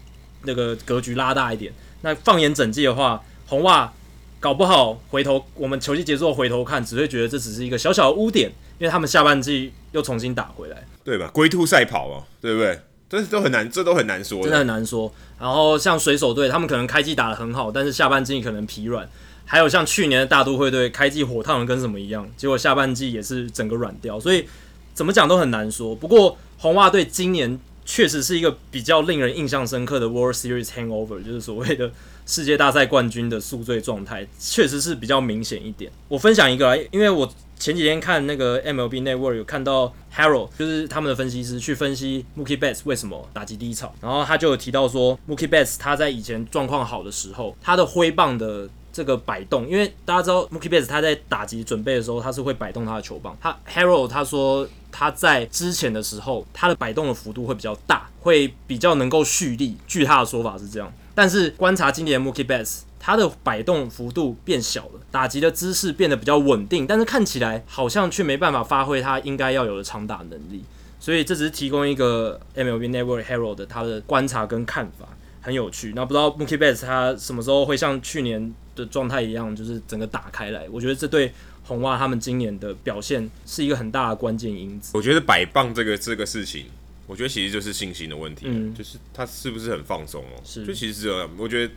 [0.44, 1.70] 那个格局拉大一点。
[2.00, 3.92] 那放眼整季的话，红袜
[4.40, 11.28] 搞不好回头我们球季结束后回头看，只会觉得这只是一个小小的污点，因为他们下半季又重新打回来，对吧？
[11.34, 12.80] 龟兔赛跑哦，对不对？
[13.10, 15.12] 这都很难，这都很难说，真的很难说。
[15.38, 19.06] 然后像水手队，他们可能开季打得很好，但是下半季可能疲软。
[19.50, 24.20] 还有像去年的大都会队，开季火烫的跟什么一样，结果下半季也是整个软掉。
[24.20, 24.46] 所以
[24.94, 25.94] 怎么讲都很难说。
[25.96, 27.58] 不过红袜队今年。
[27.82, 31.90] 确实是一个比较令人印象深刻的 World Series Hangover，就是所谓的
[32.24, 35.90] 世界大赛冠军的宿醉状态，确实是比较明显一点。
[36.06, 37.28] 我分享一个啊，因为我
[37.58, 53.36] 前几天看那个 MLB Network 有看到 Harold，就是他们的分析师去分析 Mookie Betts 为什么打击低潮，然后他就有提到说 Mookie Betts 他在以前状况好的时候，他的挥棒的这个摆动，因为大家知道 Mookie Betts 他在打击准备的时候，他是会摆动他的球棒。
[53.40, 54.68] 他 Harold 他说。
[54.92, 59.76] 他在之前的时候，他的摆动的幅度会比较大，会比较能够蓄力。
[59.86, 70.64] 据他的说法是这样，但是观察今年 Mookie Betts，他的摆动幅度变小了，打击的姿势变得比较稳定，但是看起来好像却没办法发挥他应该要有的长打能力。
[70.98, 75.06] 所以这只是提供一个 MLB Network Herald 的他的观察跟看法，
[75.40, 75.92] 很有趣。
[75.94, 80.68] 那不知道 Mookie Betts 他什么时候会像去年的状态一样，就是整个打开来？
[80.70, 81.32] 我觉得这对。
[81.62, 84.90] 红袜他们今年的表现是一个很大的关键因子。
[84.92, 86.66] 我觉得摆棒这个这个事情，
[87.06, 90.42] 我觉得其实就是信心的问题，嗯、就是他是不是很放松哦？
[90.42, 91.72] 是，就其实是我觉得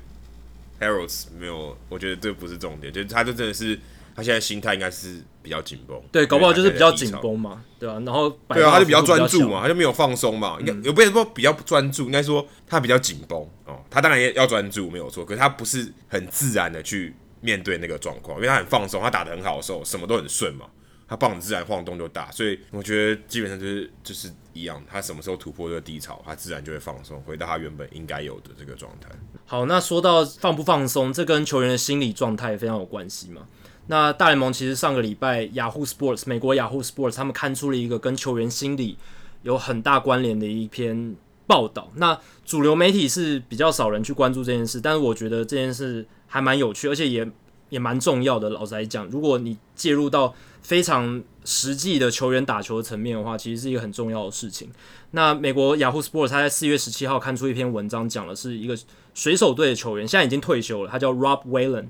[0.79, 3.77] Harold 没有，我觉得这不是重点，就是他就真的是
[4.15, 7.99] 他现在心态应该是比较紧绷，对，搞不好就是比较紧绷嘛，对吧、啊？
[8.05, 12.05] 然后对啊，他就比较专注嘛，他就没有放松嘛，应该有没有说比较专注？
[12.05, 17.15] 应该说他比较紧绷哦，他当然也要专注没有错，可是他不是很自然的去。
[17.45, 20.65] 面对那个状况，因为他很放松，他打的很好的时候，什么都很顺嘛，
[21.05, 29.09] 他棒子自然晃动就大，所以我觉得基本上就是就是一样，他什么时候突破这个低潮，他自然就会放松，回到他原本应该有的这个状态。
[29.45, 33.41] 好，那说到放不放松，这跟球员的心理状态非常有关系嘛。
[33.87, 38.97] 那大联盟其实上个礼拜，Yahoo Sports 美国 Yahoo Sports 他们刊出了一个跟球员心理
[39.41, 41.15] 有很大关联的一篇
[41.45, 41.91] 报道。
[41.95, 46.05] 那主流媒体是比较少人去关注这件事，但是我觉得这件事。
[46.33, 47.29] 还蛮有趣，而且也
[47.69, 48.49] 也蛮重要的。
[48.49, 54.67] 老实来讲，如果你介入到非常实际的球员打球的层面的话，其实是一个很重要的事情。
[55.11, 58.75] 那美国 Yahoo Sports 他在四月十七号刊出一篇文章，讲的是一个
[59.13, 61.85] 水手队的球员，现在已经退休了，他叫 Rob Whalen。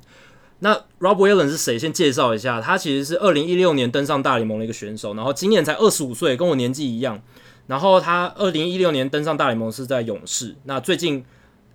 [0.64, 1.78] 那 Rob Whalen 是谁？
[1.78, 7.22] 先介绍一下，他其实是二零一六年登上大联盟的一个选手，然后今年才二十五岁，跟我年纪一样。
[7.68, 11.24] 然后他二零一六年登上大联盟是在勇士，那最近。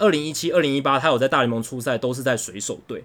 [0.01, 3.03] 二零一七、二零一八，他有在大联盟出赛，都是在水手队。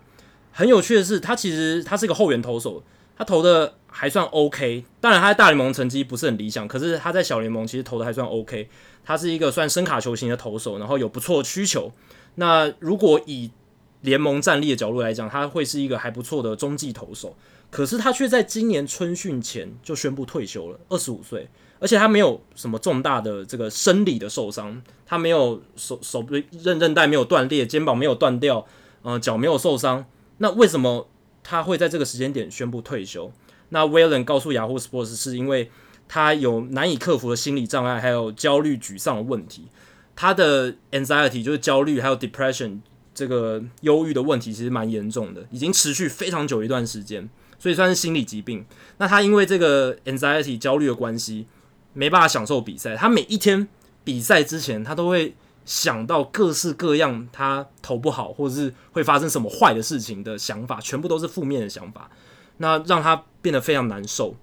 [0.52, 2.84] 很有趣的是，他其实他是一个后援投手，
[3.18, 4.86] 他投的还算 OK。
[5.02, 8.70] 当然，他在大联盟成绩不是很理想，可是他在小联盟其实投的还算 OK。
[9.04, 11.92] 他是一个算深卡球型的投手，然后有不错的曲球。
[12.36, 13.50] 那如果以
[14.04, 17.36] 联盟战力的角度来讲，他会是一个还不错的中继投手。
[17.70, 21.50] 可是他却在今年春训前就宣布退休了，二十五岁。
[21.80, 28.66] 而且他没有什么重大的这个生理的受伤，他没有手手韧韧带没有断裂，肩膀没有断掉，
[29.02, 30.06] 呃，脚没有受伤。
[30.38, 31.10] 那为什么
[31.44, 33.32] 他会在这个时间点宣布退休？
[33.70, 35.70] 那 Whalen 告诉 Yahoo Sports 是因为
[36.08, 39.68] 他有难以克服的心理障碍，还有焦虑、沮丧的问题。
[40.16, 42.80] 他的 anxiety 就是焦虑，还有 depression
[43.14, 47.30] 这个忧郁的问题其实蛮严重的，已经持续非常久一段时间。
[47.60, 48.66] 所以算是心理疾病。
[48.98, 51.48] 那他因为这个 anxiety 焦虑的关系，
[51.94, 52.94] 没办法享受比赛。
[52.94, 53.66] 他每一天
[54.04, 55.34] 比赛之前，他都会
[55.64, 62.12] 想到各式各样他投不好，或者是会发生什么坏的事情的想法，全部都是负面的想法，
[62.58, 64.36] 那让他变得非常难受。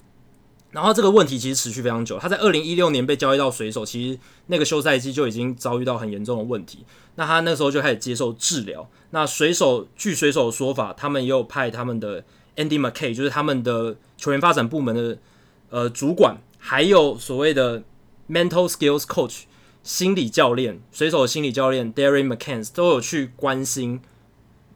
[0.73, 2.19] 然后这个问题其实持续非常久。
[2.19, 6.85] 他在二零一六年被交易到水手，其实那个休赛季就已经遭遇到很严重的问题。
[7.17, 8.89] 那他那时候就开始接受治疗。
[9.11, 12.25] 那水手据水手的说法，他们也有派他们的
[12.57, 15.19] Andy McKay，就是他们的球员发展部门的
[15.71, 17.83] 呃主管，还有所谓的
[18.29, 19.43] Mental Skills Coach
[19.83, 24.01] 心理教练，水手的心理教练 Darren McCann 都有去关心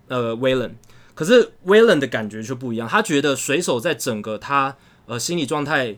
[0.08, 0.76] 呃 w a y l a n。
[1.14, 4.76] 可是 w a y l a n 的感觉就不一样，他觉得水手在整个他
[5.06, 5.96] 呃，心理状态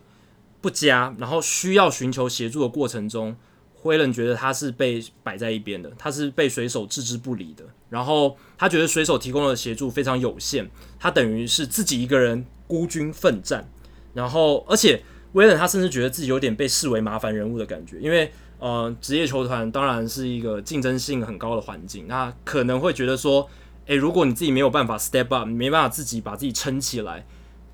[0.60, 3.36] 不佳，然后需要寻求协助的过程中，
[3.74, 7.64] 辉伦觉得他是被摆在一边的，他是被水手置之不理的。
[7.88, 13.70] 然后他觉得水手提供的协助非常有限，他等于是自己一个人孤军奋战。
[14.12, 15.02] 然后，而且
[15.34, 23.46] 威伦他甚至觉得自己有点被视为麻烦人物的感觉，因为呃，职业球团当然是一个竞争性很高的环境，那可能会觉得说，
[23.84, 27.26] 诶，如果你自己没有办法 step up，没办法自己把自己撑起来。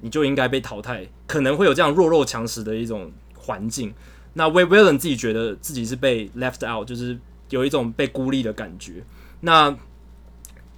[0.03, 3.95] 你就应该被淘汰，可能会有这样弱肉强食的一种环境。
[4.35, 7.19] 那威威伦自己觉得自己是被 left out，就是
[7.51, 9.05] 有一种被孤立的感觉。
[9.41, 9.75] 那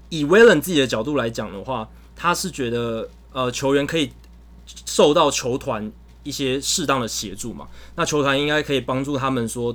[0.09, 4.13] 以威伦自己的角度来讲的话，他是觉得呃球员可以
[4.87, 5.91] 受到球团
[6.23, 7.67] 一些适当的协助嘛。
[7.97, 9.75] 那球团应该可以帮助他们说，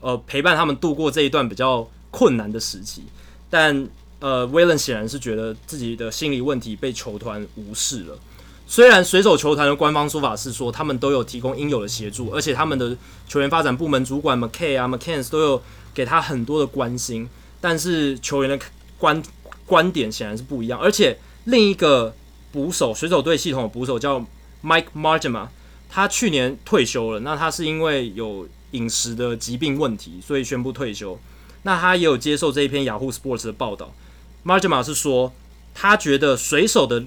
[0.00, 3.04] 呃陪伴他们度过这一段比较困难的时期。
[3.50, 3.88] 但
[4.20, 8.18] 呃威伦显然是觉得自己的心理问题被球团无视了。
[8.66, 12.96] 虽然水手球团的官方说法是说他们都有提供应有的协助，而且他们的
[13.28, 15.62] 球员发展部门主管 McKay 啊、McCann 都有
[15.92, 17.28] 给他很多的关心，
[17.60, 18.58] 但是球员的
[18.98, 19.22] 观
[19.66, 20.80] 观点显然是不一样。
[20.80, 22.14] 而且另一个
[22.52, 24.24] 捕手，水手队系统的捕手叫
[24.64, 25.48] Mike Margema，
[25.90, 27.20] 他去年退休了。
[27.20, 31.18] 那他是因为有饮食的疾病问题，所以宣布退休。
[31.64, 33.94] 那他也有接受这一篇 Yahoo Sports 的报道。
[34.42, 35.32] Margema 是说，
[35.74, 37.04] 他觉得水手的。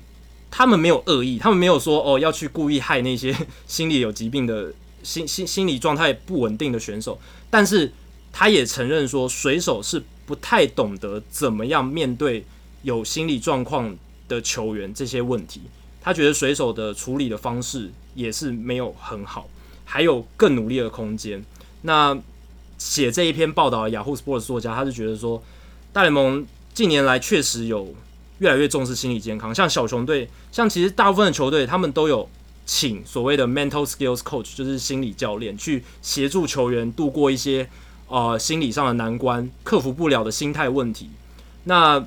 [0.50, 3.36] 他们没有恶意，他们没有说哦要去故意害那些
[3.68, 4.74] 心理有疾病的
[5.04, 7.20] 心心心理状态不稳定的选手，
[7.50, 7.92] 但是
[8.32, 12.46] 他也承认说水手是不太懂得怎么样面对
[12.84, 13.96] 有心理状况
[14.28, 15.62] 的球员这些问题。
[16.02, 19.48] 他觉得水手的处理的方式也是没有很好，
[19.86, 21.44] 还有更努力的空间。
[21.82, 22.18] 那
[22.78, 25.44] 写这一篇报道的 Yahoo Sports 作家，他是觉得说
[25.92, 27.94] 大联盟近年来确实有。
[28.40, 32.30] 越来越重视心理健康，像小熊队，像其实大部分的球队，他们都有
[32.66, 37.68] 请所谓的 mental skills coach，就是心理教练，去协助球员度过一些
[38.08, 41.10] 呃心理上的难关，克服不了的心态问题。
[41.64, 42.06] 那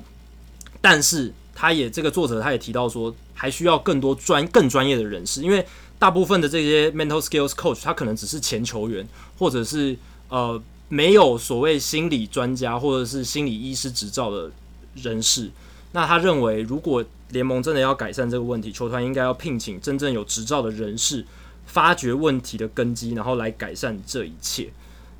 [0.79, 5.65] 但是他也这个作者他也提到说，还需要更多专更专业的人士，因为
[5.99, 9.07] 大部分的这些 mental skills coach，他可能只是前球员，
[9.37, 9.97] 或者是
[10.29, 14.49] 呃没有所谓心理专家或者是心理医师执照的
[14.95, 15.51] 人士。
[15.93, 21.25] 那他认为，如果联盟真的要改善这个问题，球团应该要聘请真正有执照的人士，
[21.65, 24.69] 发掘问题的根基，然后来改善这一切。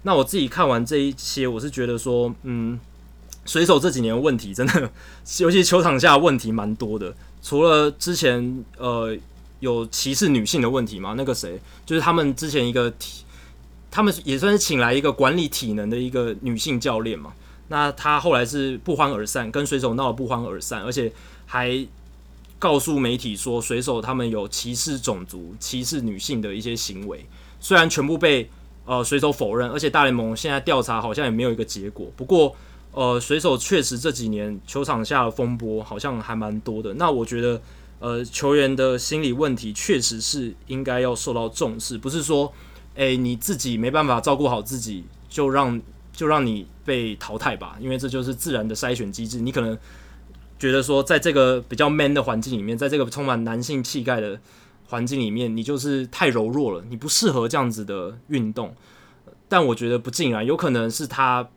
[0.04, 2.80] 那我自己看完这一些，我是觉得说，嗯，
[3.46, 4.92] 水手这几年问题真的，
[5.40, 7.14] 尤其球场下问题蛮多的。
[7.42, 9.16] 除了之前呃
[9.60, 13.24] 有歧视女性的问题嘛，那个谁，就是他们之前一个体，
[13.92, 17.34] 他们也算是请来一个管理体能的一个女性教练嘛。
[17.72, 21.10] 那他后来是不欢而散，跟水手闹得不欢而散，而且
[21.46, 21.88] 还
[22.60, 27.26] 告诉媒体说水手他们有歧视种族、歧视女性的一些行为。
[27.62, 28.50] 虽然全部被
[28.84, 32.12] 呃水手否认，而且大联盟现在调查好像也没有一个结果。
[32.18, 32.54] 不过
[32.92, 36.94] 呃水手确实这几年球场下的风波好像还蛮多的。
[36.96, 37.62] 那我觉得
[38.00, 42.52] 呃球员的心理问题确实是应该要受到重视，不是说
[42.96, 45.82] 诶你自己没办法照顾好自己就让。
[46.22, 49.40] 就让你被淘汰吧，因为这就是自然的筛选机制。
[49.40, 49.76] 你可能
[50.60, 54.40] 觉得说，在这个比较 man 的环境里面，在这个充满男性气概的
[54.86, 58.76] 环境里面，你就是太柔弱了，你不适合这样子的运动。
[59.50, 61.50] 但我觉得不尽然，有可能是他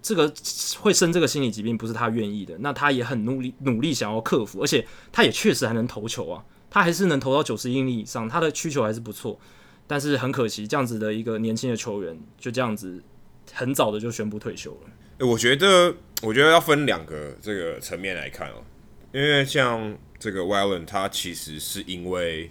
[0.00, 0.32] 这个
[0.78, 2.56] 会生这个心理疾病，不是他愿意的。
[2.60, 9.38] 那他也很努力，努力想要克服，而且他也确实还能投球啊，他还是能投到九十英里以上，他的需求还是不错。
[9.86, 13.02] 但是很可惜，这样子的一个年轻的球员就这样子。
[13.58, 14.90] 很早的就宣布退休了。
[15.18, 15.92] 欸，我觉得，
[16.22, 18.62] 我觉得要分两个这个层面来看哦，
[19.12, 22.48] 因为像这个 Wayland 他其实是因为，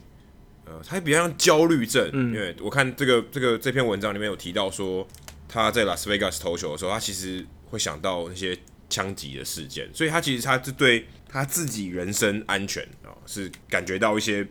[0.66, 5.08] 呃，他比较像焦虑症，嗯，因为我看这个这个这篇文章里面有提到说，
[5.48, 8.58] 他在拉斯维加斯投球的时候，他其实会想到那些
[8.90, 14.46] 枪击的事件，所以他其实他是对他自己人身安全啊、哦、是感觉到一些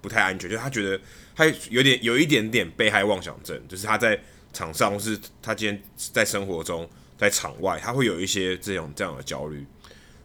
[0.00, 1.00] 不太安全，就是他觉得
[1.36, 4.20] 他有点有一点点被害妄想症，就是他在
[4.52, 9.64] 场上，是他今天在生活中，在场外，他会有一些这种这样的焦虑。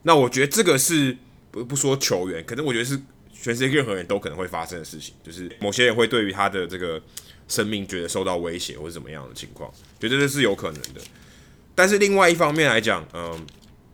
[0.04, 1.16] 那我觉得这个是
[1.52, 2.98] 不不说球员，可能我觉得是
[3.34, 7.02] 全世界任何人都可能会发生的事情，就是某些人会对于他的这个
[7.48, 11.02] 生命觉得受到威胁或者怎么样的情况，觉得这是有可能的。
[11.76, 13.46] 但是另外一方面来讲，嗯，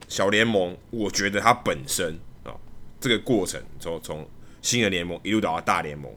[0.07, 2.55] 小联盟，我觉得它本身啊，
[2.99, 4.29] 这个过程从从
[4.61, 6.09] 新的联盟一路到大联盟，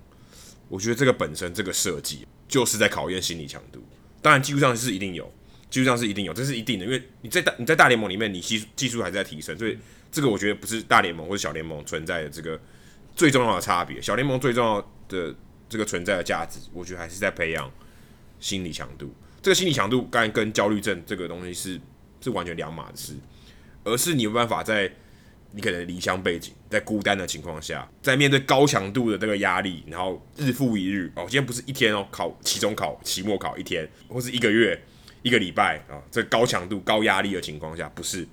[0.68, 3.82] 我觉得这个本身这个设计就是在考验心理强度。
[4.22, 5.32] 当然技术上是一定有，
[5.70, 9.78] 技术上是一定有，这是一定的，因为你在大你在大联盟里面，你技技术还在提升，所以
[10.10, 12.60] 这个我觉得不是大联盟或者小联盟存在的这个
[13.14, 14.00] 最重要的差别。
[14.00, 15.34] 小联盟最重要的
[15.68, 17.70] 这个存在的价值，我觉得还是在培养
[18.40, 19.14] 心理强度。
[19.42, 21.80] 这个心理强度，刚才跟焦虑症这个东西是
[22.20, 23.14] 是完全两码事，
[23.84, 24.92] 而是你有办法在
[25.52, 34.80] 你可能离乡背井，在孤单的情况下，在面对高强度的这个压力，然后日复一日哦，今天不是一天哦，考期中考、期末考一天，或是一个月、
[35.22, 38.26] 一个礼拜啊，这高强度、高压力的情况下，不是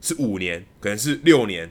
[0.00, 1.70] 是五年，可能是六年，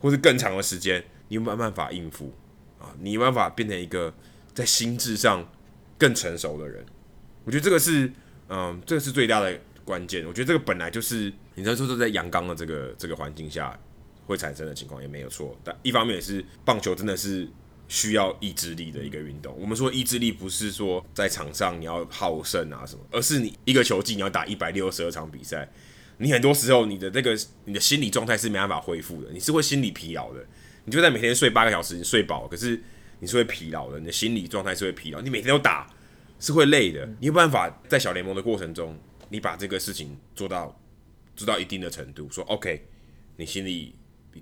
[0.00, 2.34] 或是更长的时间，你有没有办法应付
[2.78, 2.94] 啊？
[3.00, 4.14] 你有办法变成一个
[4.54, 5.46] 在心智上
[5.98, 6.84] 更成熟的人？
[7.44, 8.12] 我觉得这个是。
[8.48, 10.24] 嗯，这个是最大的关键。
[10.24, 13.76] 我觉得这个本来就是，你知道，说是在阳刚的这个这个环境下
[14.26, 15.56] 会产生的情况也没有错。
[15.64, 17.48] 但一方面也是，棒球真的是
[17.88, 19.56] 需要意志力的一个运动。
[19.58, 25.66] 我们说意志力不是说在场上你要好胜啊什么，而是你一个球季你要打一百六十二场比赛，
[26.18, 30.44] 你很多时候你的这个你的心理状态是没办法恢复的，你是会心理疲劳的。
[30.84, 32.82] 你就在每天睡八个小时，你睡饱，可是
[33.20, 35.20] 你是会疲劳的，你的心理状态是会疲劳。
[35.20, 35.90] 你每天都打。
[36.38, 38.94] 是会累的，你有办法在小联盟的过程中，
[39.30, 40.78] 你把这个事情做到
[41.34, 42.86] 做到一定的程度，说 OK，
[43.38, 43.94] 你心里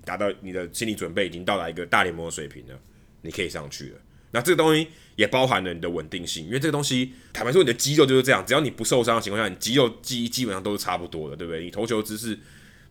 [0.03, 2.79] 达到你的心理准备已经到达一个大联盟的水平了，
[3.21, 3.99] 你可以上去了。
[4.31, 11.63] 那这个东西也包含了你的稳定性，因为这个东西坦白说，你的肌肉就是这样，只要你不受伤的情况下，你肌肉记忆基本上都是差不多的，对不对？
[11.63, 12.37] 你投球姿势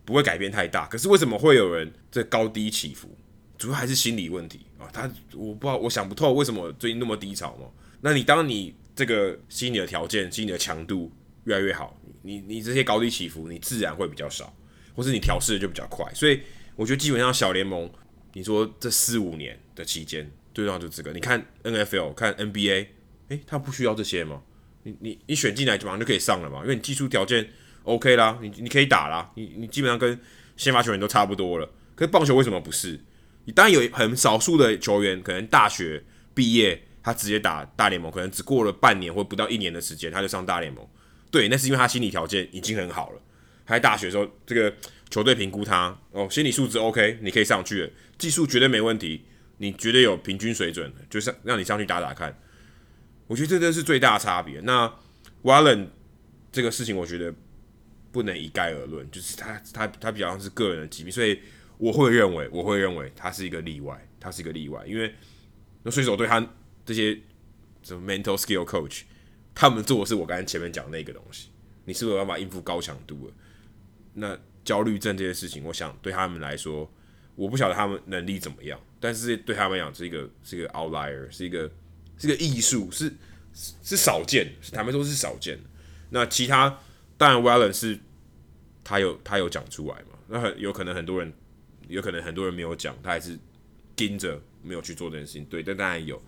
[0.07, 0.87] 不会改变太大。
[0.87, 3.15] 可是为什么会有人这高低起伏？
[3.59, 4.89] 主要还是心理问题啊。
[4.93, 5.03] 他
[5.35, 7.67] 我不知道，我想不透为什么最近那么低潮嘛。
[8.01, 11.13] 那你当你这个心理的条件、心理的强度
[11.45, 14.55] 越来越好，你你这些高低起伏，你自然会比较少，
[14.95, 16.11] 或是你调试的就比较快。
[16.15, 16.41] 所以
[16.77, 17.91] 我觉得基本上小联盟，
[18.33, 21.13] 你说这四五年的期间，最重要就这个。
[21.13, 22.87] 你看 NFL、看 NBA，
[23.29, 24.43] 诶，他不需要这些吗？
[24.83, 27.49] 你你你选进来就马上就可以上了嘛，因为你技术条件
[27.85, 30.19] OK 啦，你你可以打啦，你你基本上跟
[30.57, 31.71] 先发球员都差不多了。
[31.95, 33.01] 可是棒球为什么不是？
[33.45, 36.05] 你当然有很少数的球员可能大学
[36.35, 36.83] 毕业。
[37.07, 40.83] 他直接打大联盟，可能只过了半年或不到一年的时间，他就上大联盟。
[41.31, 43.21] 对，那是因为他心理条件已经很好了。
[43.67, 44.75] 他在大学的时候，这个
[45.11, 49.25] 球队评估他哦，心理素质 OK，你可以上去了，技术绝对没问题，
[49.59, 52.37] 你绝对有平均水准，就是让你上去打打看。
[53.27, 54.61] 我觉得这真是最大的差别。
[54.61, 54.93] 那
[55.43, 55.89] Wallen
[56.51, 57.35] 这个事情，我觉得
[58.13, 61.41] 不能一概而论，就是他他他比较像是个人的疾病，所以
[61.79, 65.15] 我会认为，我会认为他是一个例外，他是一个例外，因为
[65.83, 66.47] 那水手队他。
[66.87, 67.19] 这些
[67.83, 69.05] 什么 mental skill coach，
[69.55, 71.49] 他们做的是我刚才前面讲那个东西。
[71.87, 73.33] 你是不是有办法应付高强度的？
[74.13, 76.91] 那焦虑症这些事情，我想对他们来说，
[77.35, 81.71] 我不晓得他们能力怎么样，但是对他们来讲，是一个是一个 outlier，是一个
[82.19, 83.13] 是一个艺术，是
[83.83, 85.59] 是少见，坦白说是少见。
[86.11, 86.79] 那其他
[87.17, 87.99] 当然 Wallen 是
[88.83, 90.19] 他有他有讲出来嘛？
[90.29, 91.33] 那很有可能很多人
[91.89, 93.39] 有可能很多人没有讲，他还是
[93.95, 95.45] 盯着没有去做这件事情。
[95.45, 96.23] 对，但当然有。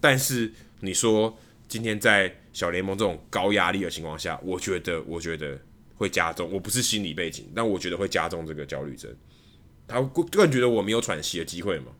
[0.00, 5.58] 但是你说今天在小联盟这种高压力的情况下，我觉得我觉得
[6.02, 6.50] 会加重。
[6.52, 9.14] 我不是心理背景，但我觉得会加重这个焦虑症。
[9.86, 11.92] 他个人觉得我没有喘息的机会嘛，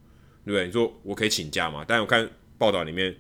[0.45, 0.67] 对不对？
[0.67, 1.85] 你说我可以请假嘛？
[1.87, 2.29] 但我看
[2.59, 3.17] 报道里面，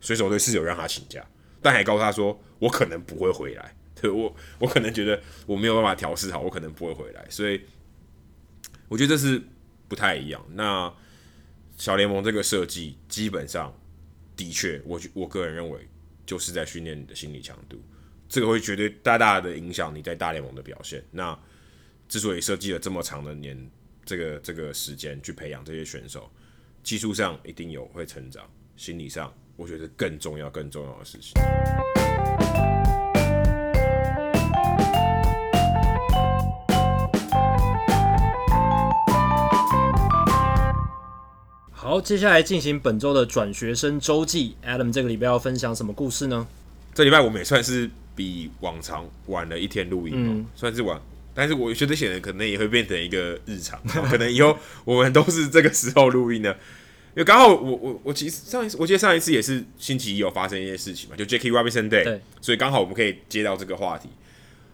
[0.00, 1.24] 水手队是有让他请假，
[1.60, 3.76] 但还告诉他说我可能不会回来。
[4.00, 7.24] 对，我我可能觉得我没有办法调试好，我可能不会回来。
[7.28, 7.60] 所以
[8.88, 9.40] 我觉得这是
[9.88, 10.44] 不太一样。
[10.54, 10.92] 那
[11.76, 13.72] 小联盟这个设计基本上。
[14.34, 15.86] 的确，我我个人认为，
[16.24, 17.78] 就是在训练你的心理强度，
[18.32, 21.04] 这个会绝对大大的影响你在大联盟的表现。
[21.10, 21.38] 那
[22.08, 23.70] 之所以设计了这么长的年，
[24.06, 26.30] 这个这个时间去培养这些选手，
[26.82, 28.42] 技术上一定有会成长，
[28.74, 31.34] 心理上我觉得更重要、更重要的事情。
[41.70, 44.56] 好，接下来进行本周的转学生周记。
[44.64, 46.48] Adam 这个礼拜要分享什么故事呢？
[46.94, 51.00] 这礼拜我们也算是比往常晚了一天录音，嗯，算是晚
[51.34, 56.50] 但是我觉得显然可能也会变成一个日常，可能以后我们都是这个时候录音的。
[57.14, 64.08] 因为刚好我我我其实上一次我记得上一次也是星期一有发生一些事情嘛，就 Jackie Robinson Day，对所以刚好我们可以接到这个话题。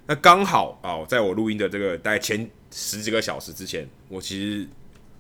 [0.07, 4.69] 那刚好啊，在我录音的这个大概前十几个小时之前，我其实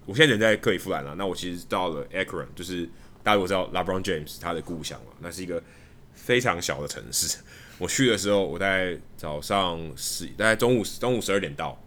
[0.06, 1.14] 我现在人在克里夫兰了。
[1.16, 2.88] 那我其实到了 Akron，就是
[3.22, 5.62] 大家如果知道 LeBron James 他的故乡嘛，那是一个
[6.14, 7.38] 非常小的城市。
[7.78, 11.80] 我去的时候，我大概早上十，大概中午中午十二点到，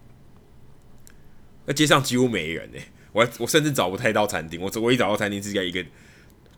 [1.66, 2.84] 那街上几乎没人诶、欸。
[3.12, 5.84] 我我甚至找不太到餐厅，我我一找到餐厅是在一个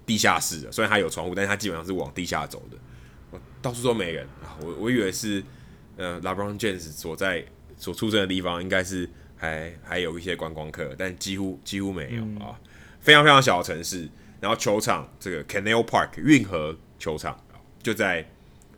[0.07, 2.79] 地下室的，虽然它有窗户，但是它基本上是往地下走的，
[3.33, 4.25] 我到处都没人。
[4.41, 5.43] 啊，我我以为是
[5.97, 7.45] 呃 LeBron James 所在
[7.77, 12.55] 所出生的地方应该是还还有一些观光客，但几乎几乎没有啊，
[13.01, 14.09] 非常非常小的城市，
[14.41, 17.37] 然后球场这个 Canal Park 运河球场
[17.83, 18.25] 就在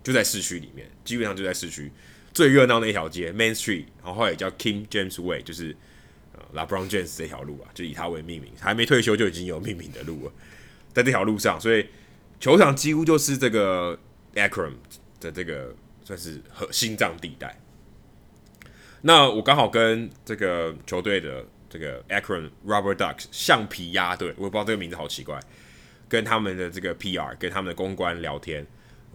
[0.07, 1.91] 就在市区里面，基本上就在市区
[2.33, 5.77] 最热闹的一条街 Main Street，然后后来也叫 King James Way，就是
[6.33, 6.41] 呃。
[6.55, 10.33] LeBron James 这条路啊，就以他为命名，还没退休就已经有命名的路了，
[10.95, 11.85] 在这条路上，所以
[12.39, 13.99] 球场几乎就是这个
[14.35, 14.75] Akron
[15.19, 17.59] 的这个算是核心脏地带。
[19.03, 25.41] 那我刚好跟这个球队的这个 Akron Rubber Ducks 橡皮鸭队，我也不知道这个名字好奇怪，
[26.09, 28.65] 跟他们的这个 PR 跟他们的公关聊天，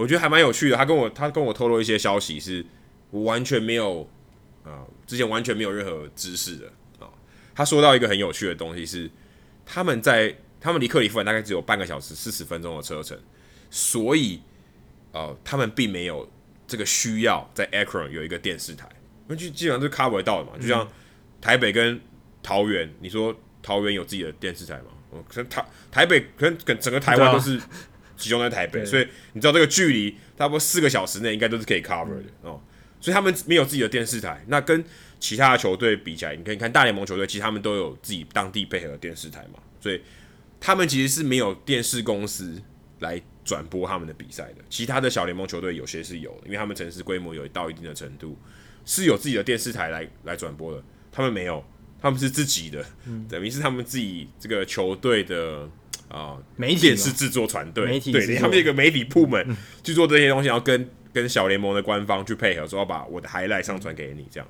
[0.02, 0.76] 我觉得还蛮有趣的。
[0.76, 2.66] 他跟我他跟我透露一些消息，是
[3.12, 4.02] 我完全没有
[4.64, 6.68] 啊、呃，之前完全没有任何知识的
[6.99, 7.08] 啊。
[7.54, 9.10] 他说到一个很有趣的东西是，
[9.66, 13.18] 他们在他们离克里夫兰大概只有半个小时四十分钟的车程，
[13.70, 14.41] 所以
[15.12, 16.30] 呃，他们并没有
[16.66, 18.89] 这个需要在 Akron 有一个电视台，
[19.28, 20.58] 因为就基本上是 cover 到的嘛。
[20.60, 20.88] 就像
[21.39, 22.02] 台北跟
[22.41, 24.86] 桃园，你说桃园有自己的电视台吗？
[25.28, 27.60] 可能台台北可能跟整个台湾都是
[28.22, 32.62] 集中在台北，所以你知道这个距离差不多四个小时内应该都是可以 cover 的哦。
[33.00, 34.84] 所以他们没有自己的电视台，那跟
[35.20, 40.00] 其他的球队比起来，你可以看大联盟球队，其实他们都有自己当地配合的电视台嘛，所以
[40.60, 42.62] 他们其实是没有电视公司
[43.00, 44.64] 来转播他们的比赛的。
[44.70, 48.38] 其他的小联盟球队有些是有的，因为他们城市规模有到一定的程度，
[48.86, 50.84] 是有自己的电视台来来转播的。
[51.12, 51.64] 他们没有，
[52.00, 55.68] 他们是自己的，嗯、等于是他们自己这个球队的
[56.12, 59.45] 啊、呃、媒体电视制作团队，媒体对，他们一个媒体部门
[59.84, 64.47] 去做这些东西，然后跟跟小联盟的官方去配合，说要把我的 highlight 上传给你这样。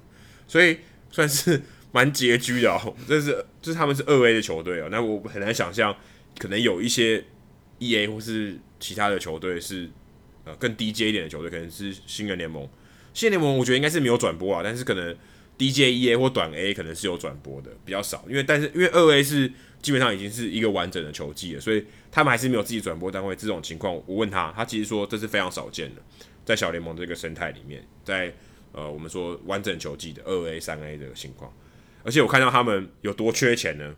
[0.47, 0.77] 所以
[1.11, 5.95] 算是蛮拮据的哦，这是就是他们是二 A 的球队哦，那我很难想象，
[6.37, 7.23] 可能有一些
[7.79, 9.89] EA 或是其他的球队是
[10.43, 12.67] 呃更低阶一点的球队，可能是新人联盟。
[13.13, 15.15] 新人联盟我觉得应该是没有转播啊，但是可能
[15.57, 18.23] D J EA 或短 A 可能是有转播的，比较少。
[18.27, 19.51] 因为但是因为二 A 是
[19.81, 23.35] 基本上已经是一个完整的球季了，所以他们还是没有自己转播单位。
[23.35, 26.01] 这种情况我问他，他其实说这是非常少见的，
[26.45, 28.33] 在小联盟这个生态里面，在。
[28.73, 31.51] 呃，我们说完整球季的二 A、三 A 的情况，
[32.05, 33.93] 而且我看到他们有多缺钱呢？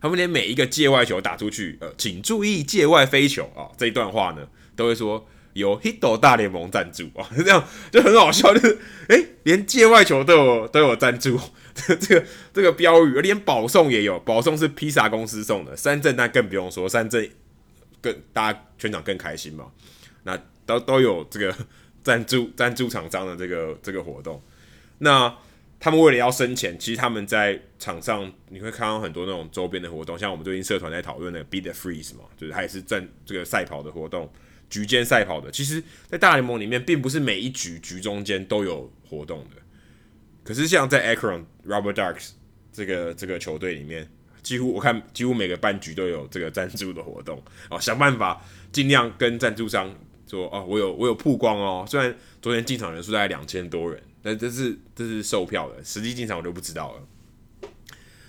[0.00, 8.78] 他们连每一个界外球打出去，呃，请注意界外飞球啊，这一段话呢，都会说由 Hito 大联盟赞助啊，这样就很好笑，就是
[9.08, 11.36] 哎、欸，连界外球都有都有赞助，
[12.00, 17.28] 这个这个标语，连保送也有，保送是披萨公司送的，三振那更不用说，三振
[18.00, 19.70] 更大家全场更开心嘛，
[20.24, 21.54] 那都都有这个。
[22.06, 24.40] 赞助赞助厂商的这个这个活动，
[24.98, 25.36] 那
[25.80, 34.32] 他们为了要生钱，其实他们在场上你会看到很多那种周边的活动，像我们最近社团在讨论的 Beat the Freeze 嘛，就是它也是赞这个赛跑的活动，
[34.70, 35.50] 局间赛跑的。
[35.50, 39.56] 其实，在大联盟里面，并不是每一局局中间都有活动的，
[40.46, 42.30] 可是像在 Akron Rubber Ducks
[42.72, 44.08] 这个这个球队里面，
[44.42, 48.40] 几乎我看几乎每个半局都有这个赞助的活动哦，想办法
[48.70, 49.92] 尽量跟赞助商。
[50.28, 51.86] 说哦，我有我有曝光哦。
[51.88, 57.70] 虽然昨天进场人数大概两千多人，但这是这是售票的，实际进场我就不知道了。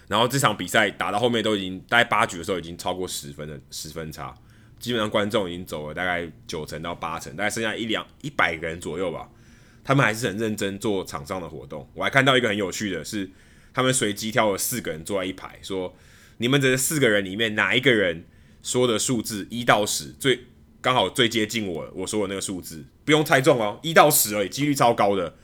[0.07, 4.31] 然后这场比赛打到后面都已经大概八局的时候，已经超过十分的十分差，
[4.77, 9.27] 基本上观众已经走了大概九成到八成，大概剩下一两一百个人左右吧。
[9.87, 11.89] 他们还是很认真做场上的活动。
[11.95, 13.27] 我还看到一个很有趣的是，
[13.73, 15.95] 他们随机挑了四个人坐在一排，说
[16.37, 18.25] 你们这四个人里面哪一个人
[18.61, 20.41] 说的数字一到十最。
[20.79, 25.35] 刚好最接近我我说的那个数字，不用猜中哦，一到十而已，几率超高的。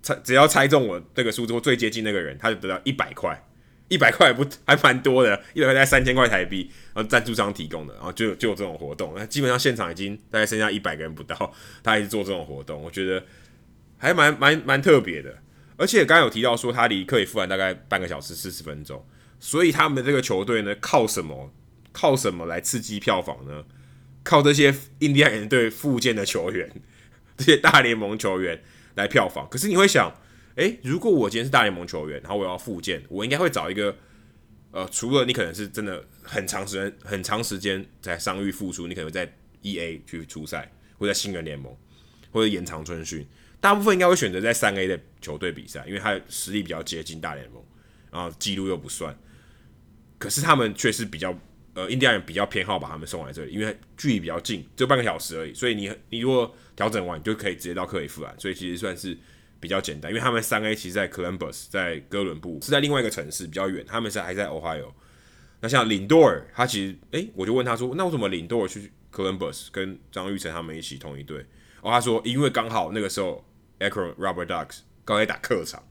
[0.00, 3.44] 猜只要猜中我这个数字或最接近那个人，他就得到一百块，
[3.88, 9.12] 一百块不还蛮多的，一百块在三千块台币，然后赞助商提供的，然后就就有这种活动。
[9.16, 11.52] 那基本上现场已经大概剩下一百个人不到，
[11.82, 13.22] 他还是做这种活动，我觉得
[14.04, 15.38] 还蛮蛮蛮特别的。
[15.76, 19.04] 而且刚刚有提到说他离克里夫兰大概半个小时四十分钟，
[19.40, 21.52] 所以他们这个球队呢，靠什么
[21.90, 23.64] 靠什么来刺激票房呢？
[24.22, 26.70] 靠这些印第安人队复健的球员，
[27.36, 28.62] 这些大联盟球员
[28.94, 29.48] 来票房。
[29.50, 30.14] 可是你会想，
[30.54, 33.96] 诶，如果我今天是大联盟球员，然后我要复健，我应该会找一个，
[34.70, 39.30] 呃，除了你可能是真的很长时间、很长时间在伤愈复出，你可能在
[39.62, 41.76] EA 去出赛，或在新人联盟，
[42.30, 43.26] 或者延长春训，
[43.64, 47.64] 大部分应该会选择在三 A 的球队比赛，因为他实力比较接近大联盟，
[48.12, 49.16] 然后记录又不算。
[50.18, 51.34] 可是他们却是比较，
[51.72, 59.16] 呃，印第安人比较偏好把他们送来这里，因为距离比较近，只有半个小时而已，所以你你如果调整完，你就可以直接到克里夫兰，所以其实算是。
[59.60, 63.82] 比较简单，因为他们三 A 其实，在 Columbus，在哥伦布是在另外一个城市，比较远。
[63.88, 64.92] 他们是还在 Ohio。
[65.60, 71.38] 那像林多尔，他其实，诶、我就问他说，那为什么林多尔去 Columbus 跟张玉成他们一起同一队？
[71.80, 73.42] 哦，他说，因为刚好那个时候
[73.88, 75.82] Akron Rubber Ducks 刚才打客场，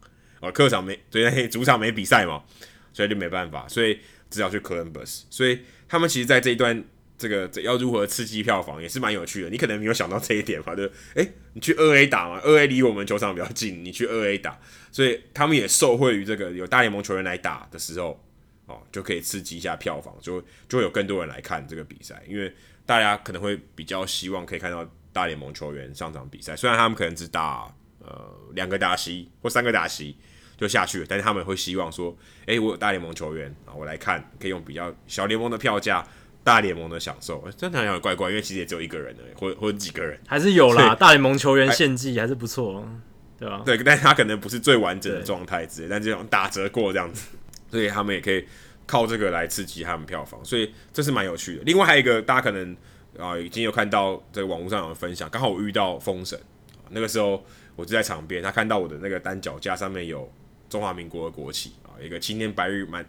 [0.41, 2.43] 哦，客场没，对，主场没比赛嘛，
[2.91, 5.23] 所以就没办法，所以只好去 Columbus。
[5.29, 6.83] 所以他们其实，在这一段。
[7.15, 10.75] 这个要如何刺激票房也是蛮有趣的，你可能没有想到这一点吧？
[10.75, 10.83] 就
[11.13, 14.59] 诶，你去二 A 打嘛，二 A 离我们球场比较近，你去二 A 打，
[14.91, 18.21] 所以他们也受惠于这个有大联盟球员来打的时候，
[18.65, 22.53] 哦，就可以刺激一下票房，就就会有更多人来看这个比赛，因为
[22.85, 27.73] 大家可能会比较希望可以看到大联盟球员上场比赛，虽然他们可能只打
[28.05, 30.15] 呃两个打席或三个打席
[30.57, 36.05] 就下去了，但是他们会希望说，诶，我有大联盟球员啊，我来看，可以用比较小联盟的票价。
[36.45, 40.93] 大联盟的享受，真的好像有点怪怪，因为其实也只有一个人而已，或者或者几个人，还是有啦。
[40.93, 42.85] 大联盟球员献祭还是不错，
[43.39, 43.61] 对吧？
[43.65, 47.37] 对，但是他可能不是最完整的状态之类，但这种打折过这样子，
[47.71, 48.45] 所以他们也可以
[48.85, 51.63] 靠这个来刺激他们票房，所以这是蛮有趣的。
[51.63, 52.75] 另外还有一个，大家可能
[53.17, 56.37] 啊已经有看到这个网络上有分享，刚好我遇到封神，
[56.89, 57.41] 那个时候
[57.75, 60.31] 我就在场边，他看到我的那个单脚架上面有
[60.69, 63.05] 中华民国的国旗啊，一个青天白日满。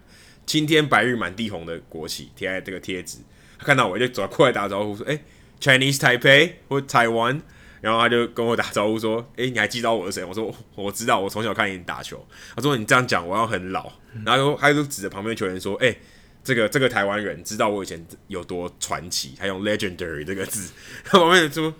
[0.47, 3.17] 青天白日满地红的国旗贴在这个贴纸，
[3.57, 5.19] 他看到我就走过来打招呼说：“哎、
[5.59, 7.41] ，Chinese Taipei 或 Taiwan。”
[7.81, 12.23] 然后他就跟我打招呼说：“哎、你还记得我是谁？”我说：“我知道，我从小看你打球。”
[12.55, 13.91] 他说：“你这样讲，我要很老。”
[14.23, 15.95] 然后他就指着旁边球员说：“哎、
[16.43, 20.71] 这个这个台湾人知道我以前有多传奇，他用 legendary 这个字。”
[21.03, 21.73] 他旁边人说，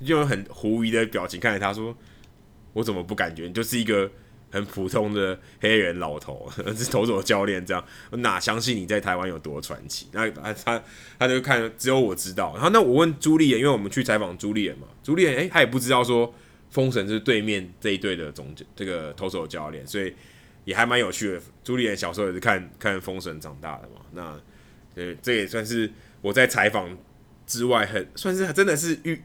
[0.00, 1.96] 用很狐疑的表情看着他说
[2.78, 4.10] ：“我怎么不感觉你就是一个？”
[4.50, 10.06] 很普通的黑人老头， 是投手教练这样，我哪相信你在台湾有多传奇？
[10.12, 10.82] 那他他
[11.18, 12.54] 他就看只有我知道。
[12.54, 16.32] 然后那我问朱立言，因为我们去采访朱立言嘛，朱立言诶，他也不知道说
[16.70, 20.14] 封神是对面这一队的总这个投手教练，所以
[20.64, 21.42] 也还蛮有趣的。
[21.62, 24.40] 朱立言小时候也是看看封神长大的嘛，那
[24.94, 26.96] 呃这也算是我在采访
[27.46, 29.20] 之外很算是真的是预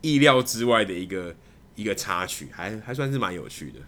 [0.00, 1.36] 意料之外的一个
[1.80, 3.80] 一个插曲，还还算是蛮有趣的。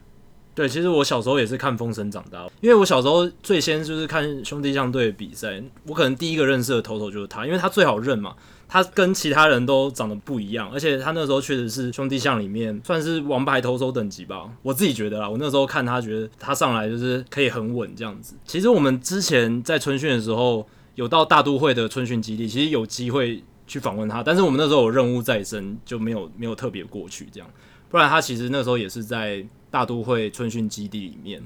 [0.54, 8.36] 对，其实我小时候也是看封神长大，因为我小时候最先就是看兄弟象队的比赛，我可能第一个认识的投手就是他，因为他最好认嘛，
[8.68, 18.34] 他跟其他人都长得不一样，而且他那时候确实是兄弟象里面算是王牌投手等级吧，我自己觉得啦，我那时候看他觉得他上来就是可以很稳这样子。
[18.44, 27.48] 其实我们之前在春训的时候有到大都会的春训基地，其实有机会去访问他，但是我们那时候有任务在身，就没有没有特别过去这样，
[27.92, 29.46] 不然他其实那时候也是在。
[29.72, 31.42] 大都会春训基地里面，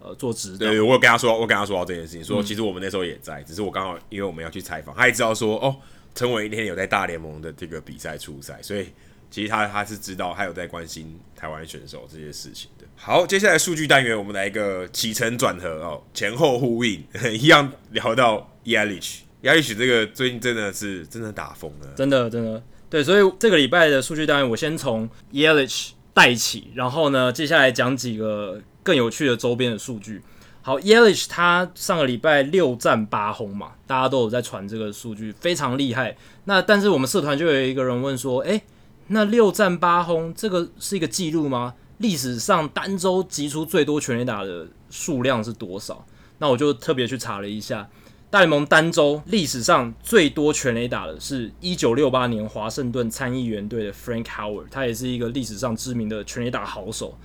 [0.00, 0.66] 呃，做指导。
[0.66, 5.76] 对，我有跟他说，我跟他说到这件事情，说其实我们那时候也在，嗯、只是我刚好因为我们要去采访，他也知道说，哦，
[6.12, 8.88] 陈伟一天有在大联盟的这个比赛出赛，所以
[9.30, 12.84] 其实他他是知道，他有在关心台湾选手这些事情的。
[12.96, 17.00] 好，接下来数据单元，我们来一个起承转合哦，前后呼应，
[17.32, 25.90] 一样聊到 Yelich，Yelich 这个最近真的是真的打疯了，真的真的对，所以这个礼拜的数据单元，我先从 Yelich。
[26.14, 30.20] 带起，然后呢，接下来讲几个更有趣的周边的数据。
[30.62, 36.16] 好，Yelich 他上个礼拜六战八轰嘛，大家都有在传这个数据，非常厉害。
[36.46, 38.60] 那但是我们社团就有一个人问说，诶，
[39.06, 41.74] 那六战八轰这个是一个记录吗？
[41.98, 46.04] 历史上单周击出最多全垒打的数量是多少？
[46.38, 47.88] 那我就特别去查了一下。
[48.30, 57.18] 大联盟单周历史上最多全垒打的是一九六八年华盛顿参议员队的 Frank Howard，他也是一个历史上知名的全垒打好手。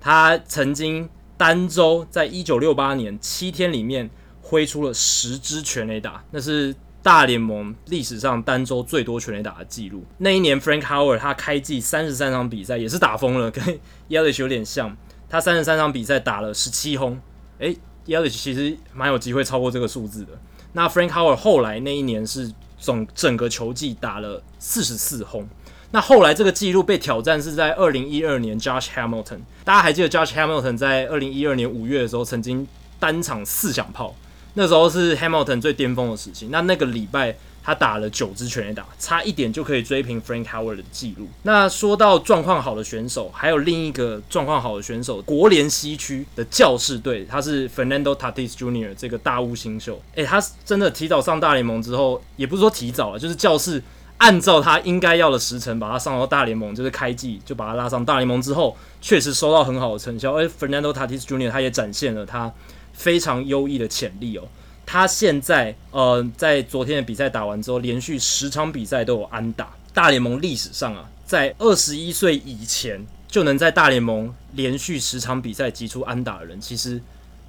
[0.00, 1.06] 他曾经
[1.36, 4.08] 单周在一九六八年七天里面
[4.40, 10.02] 挥出了十支全垒打，那是大联盟历史上单周最多全垒打的记录。
[10.16, 13.62] 那一年 Frank Howard 他开季三十三场比赛也是打疯了，跟
[14.08, 14.96] Yelich 有点像，
[15.28, 17.20] 他三十三场比赛打了十七轰，
[17.58, 17.76] 诶。
[18.06, 20.32] Yelich 其实蛮有机会超过这个数字的。
[20.72, 25.46] 那 Frank Howard 后来那一年是总整个球季打了四十四轰。
[25.92, 29.38] 那后来这个记录被挑战是在二零一二年，Josh Hamilton。
[29.64, 32.66] 大家还记得 Josh Hamilton 在二零一二年五月的时候曾经
[32.98, 34.14] 单场四响炮，
[34.54, 36.48] 那时候是 Hamilton 最巅峰的时期。
[36.48, 37.36] 那那个礼拜
[37.66, 41.26] 他打了九支全垒打，差一点就可以追平 Frank Howard 的记录。
[41.42, 48.94] 那说到状况好的选手，还有另一个状况好的选手，国联西区的教士队，他是 Fernando Tatis Jr.
[48.94, 50.00] 这个大物新秀。
[50.14, 53.82] 诶，他真的提早上大联盟之后，也不是说提早了，就是教士
[54.18, 60.32] 按照他应该要的时辰把他上到大联盟，就是开季就把他拉上大联盟之后，确实收到很好的成效。
[60.32, 61.50] 而 Fernando Tatis Jr.
[61.50, 62.52] 他也展现了他
[62.92, 64.44] 非常优异的潜力哦。
[64.86, 69.74] 他现在呃，在昨天的比赛打完之后，连续十场比赛都有安打。
[69.92, 77.00] 大联盟历史上啊，在二十一岁以前就能在大联盟连续十场比赛击出安打的人，其实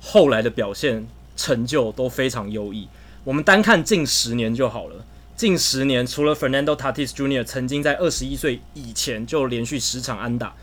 [0.01, 1.05] 后来的表现
[1.35, 2.87] 成就都非常优异。
[3.23, 5.05] 我们单看近十年就好了。
[5.35, 7.43] 近十年除了 Fernando Tatis Jr.
[7.43, 10.55] 曾经在二十一岁以前就连续十场安打，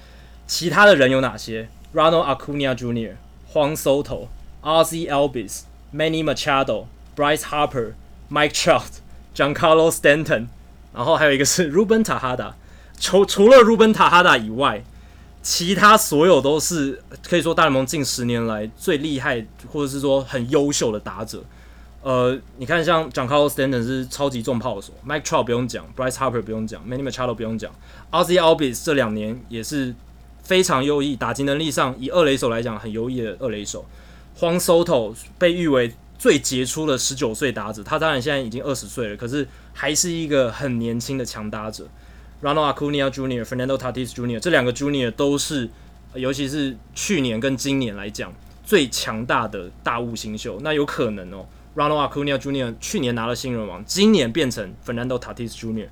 [0.48, 3.12] 其他的人有哪些？Ronald Acuna Jr.、
[3.52, 4.26] Juan Soto、
[4.62, 5.60] Ozzie Albies。
[5.94, 7.92] Many Machado、Bryce Harper、
[8.28, 9.00] Mike Trout、
[9.34, 10.48] Giancarlo Stanton，
[10.92, 12.54] 然后还有一个是 Ruben Tejada。
[12.98, 14.82] 除除了 Ruben Tejada 以外，
[15.42, 21.44] 其他所有都是可以说大联盟近十年来最厉害或者是说很优秀的打者。
[22.02, 27.72] 呃，你看像 Giancarlo Stanton 是超级重炮手，Mike Trout 不用讲，Bryce Harper 不用讲，Many Machado 不用讲
[28.10, 29.94] ，Ozzie Albies 这两年也是
[30.42, 33.86] 非常优异，打击能力上以二垒手来讲很优异的二垒手。
[34.38, 41.88] Juan Soto 被誉为最杰出的十九岁打者，他当然现在已经二十岁了，可是还是一个很年轻的强打者。
[42.42, 44.38] Ronald Acuna Jr.、Fernando Tatis Jr.
[44.38, 45.70] 这两个 Junior 都是，
[46.14, 48.32] 尤其是去年跟今年来讲
[48.64, 50.58] 最强大的大物新秀。
[50.62, 51.46] 那有可能哦
[51.76, 52.74] ，Ronald Acuna Jr.
[52.80, 55.88] 去年拿了新人王，今年变成 Fernando Tatis Jr.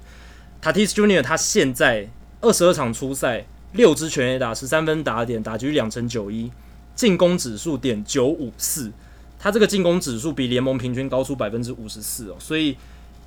[0.62, 1.22] Tatis Jr.
[1.22, 2.08] 他现在
[2.40, 6.50] 二十二场出赛，六支全垒打，十三分打点，打局两成九一。
[6.94, 8.92] 进攻指数点九五四，
[9.38, 12.76] 他这个进攻指数比联盟平均高出百分之五十四哦，所以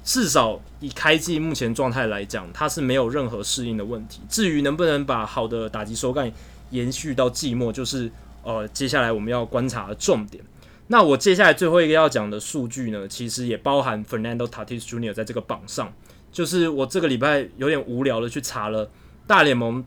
[0.04, 4.22] 至少以开季目前状态来讲，他是没有任何适应的问题。
[4.30, 6.32] 至于能不能把好的打击手感
[6.70, 8.12] 延续到季末，就是
[8.44, 10.44] 呃接下来我们要观察的重点。
[10.88, 15.12] 那我接下来最后一个要讲的数据呢，其实也包含 Fernando Tatis Jr.
[15.12, 15.92] 在这个榜上，
[16.32, 18.92] 就是我这个礼拜有点无聊的去查了
[19.26, 19.84] 大联盟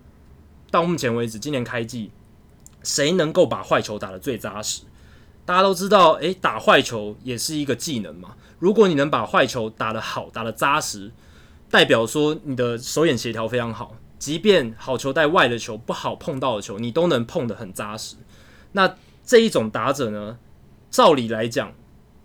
[0.72, 2.10] 到目前为止今年开季。
[2.82, 4.82] 谁能够把坏球打得最扎实？
[5.44, 8.36] 大家都知道，诶，打坏球也是一个技能嘛。
[8.58, 11.10] 如果你能把坏球打得好，打得扎实，
[11.70, 13.96] 代表说你的手眼协调非常好。
[14.18, 18.16] 即便好球带外的球不好碰到的球，你都能碰得很扎实。
[18.72, 20.36] 那这一种打者呢，
[20.90, 21.72] 照理来讲，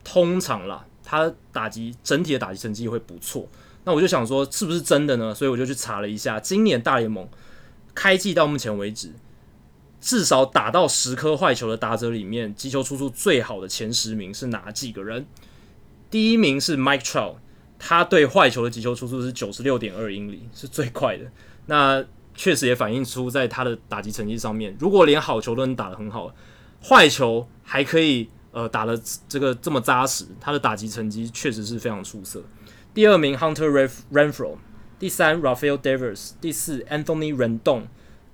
[0.03, 3.47] 通常啦，他打击整体的打击成绩会不错。
[3.85, 5.33] 那我就想说，是不是真的呢？
[5.33, 7.27] 所以我就去查了一下，今年大联盟
[7.93, 9.13] 开季到目前为止。
[10.03, 15.25] 至少打到十颗坏球的打者里面，击球出速最好的前十名是哪几个人？
[16.11, 17.35] 第一名是 Mike Trout，
[17.79, 21.31] 他对坏球的击球出速是九十六点二英里，是最快的。
[21.67, 22.03] 那
[22.35, 26.35] 确实也反映出在他的打击成绩上面，如果连好球都能打得很好，
[26.83, 32.43] 坏球还可以呃打得这个这么扎实，他的打击成绩确实是非常出色。
[32.93, 34.57] 第二名 Hunter Renfro，
[34.99, 37.83] 第三 Rafael Devers，第四 Anthony Rendon，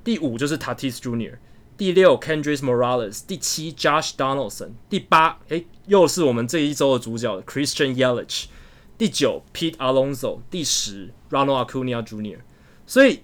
[0.03, 1.35] 第五就是 Tatis Jr。
[1.79, 8.47] 第六，Kendrys Morales；第七，Josh Donaldson；第八，诶，又是我们这一周的主角 Christian Yelich；
[8.97, 12.39] 第九，Pete Alonso；第十，Ronald Acuna Jr.
[12.85, 13.21] 所以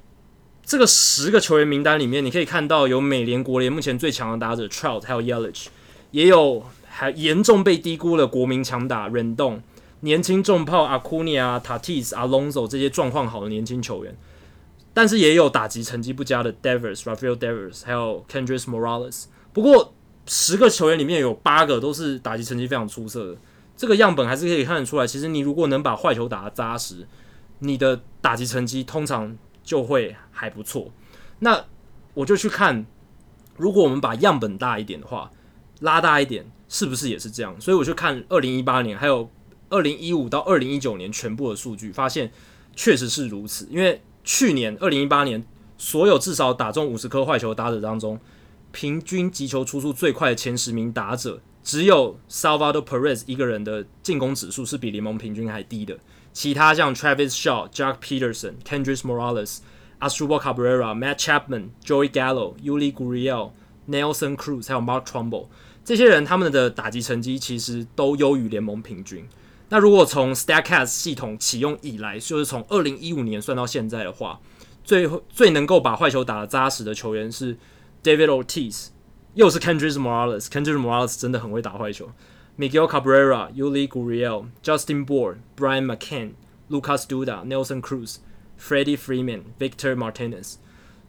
[0.64, 5.66] 这个十个球员名单里面，你可以看到有美联国联目前最强的打者 Trout，还有 Yelich，
[6.12, 9.60] 也有还严重被低估的国民强打 Rendon，
[10.00, 14.16] 年轻重炮 Acuna、Tatis、Alonso 这些状况好的年轻球员。
[14.96, 19.26] 但是也有打击成绩不佳的 Devers、Rafael Devers，还有 Kendrys Morales。
[19.52, 19.94] 不过
[20.26, 23.38] 十个球员里面有八个都是打击成绩非常出色的，
[23.76, 25.06] 这个样本还是可以看得出来。
[25.06, 27.06] 其实你如果能把坏球打得扎实，
[27.60, 30.90] 你的打击成绩通常就会还不错。
[31.40, 31.66] 那
[32.14, 32.86] 我就去看，
[33.58, 35.30] 如果我们把样本大一点的话，
[35.82, 37.60] 拉大一点，是不是也是这样？
[37.60, 39.30] 所以我去看二零一八年还有
[39.68, 42.32] 二零一五到二零一九年全部的数据，发现
[42.78, 44.02] 确实是如此，因为。
[44.26, 45.46] 去年二零一八年，
[45.78, 48.20] 所有至少打中五十颗坏球的打者当中，
[48.72, 55.98] 平均击球出速最快的前十名打者，只有 Salvador Perez 一个人的进攻指数是比联盟平均还低的。
[56.34, 59.60] 其他像 Travis Shaw、Jack Peterson、Kendrys Morales、
[60.00, 63.52] Asdrubal Cabrera、Matt Chapman、Joey Gallo、Yuli Gurriel、
[63.88, 65.46] Nelson Cruz 还有 Mark Trumbo
[65.86, 69.26] 这些人，他们的打击成绩其实都优于联盟平均。
[69.70, 74.40] 那如果从 Statcast 系统启用以来，就是从二零一五年算到现在的话，
[74.84, 77.58] 最最能够把坏球打得扎实的球员是
[78.04, 78.90] David Ortiz，
[79.34, 80.46] 又是 Kendrys Morales。
[80.46, 82.12] Kendrys Morales 真的很会打坏球。
[82.58, 86.32] Miguel Cabrera、Yuli Gurriel、Justin Bour、Brian McCann、
[86.70, 88.18] Lucas Duda、Nelson Cruz、
[88.60, 90.56] Freddie Freeman、Victor Martinez。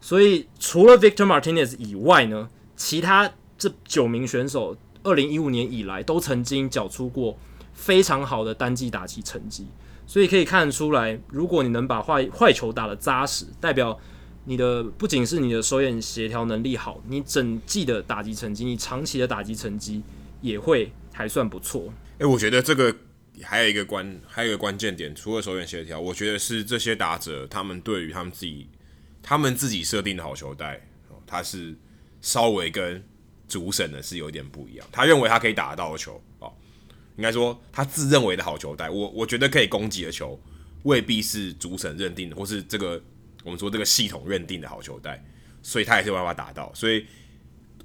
[0.01, 7.37] 所以除了 Victor Martinez 以外呢，其他这九名选手，二零一五年以来都曾经缴出过
[7.77, 9.67] 非常好的单季打击成绩。
[10.05, 13.97] 所以可以看得出来，如果你能把坏坏球打得扎实，代表
[14.45, 20.01] 你的不仅是你的手眼协调能力好，你整季的打击成绩，你长期的打击成绩
[20.39, 21.91] 也会还算不错。
[22.19, 22.95] 诶、我觉得这个
[23.43, 28.69] 还有一个关，还有一个关键点，除了手眼协调，我觉得是这些打者他们对于他们自己，
[29.21, 30.87] 他们自己设定的好球带，
[31.25, 31.75] 他是
[32.21, 33.03] 稍微跟
[33.45, 34.87] 主审的是有点不一样。
[34.89, 36.53] 他认为他可以打得到的球，哦，
[37.17, 40.39] 应该说他自认为的好球带，我我觉得可以攻击的球，
[40.83, 43.01] 未必是主审认定的，或是这个。
[43.43, 45.23] 我们说这个系统认定的好球带，
[45.61, 46.69] 所以他也是有办法打到。
[46.75, 47.05] 所以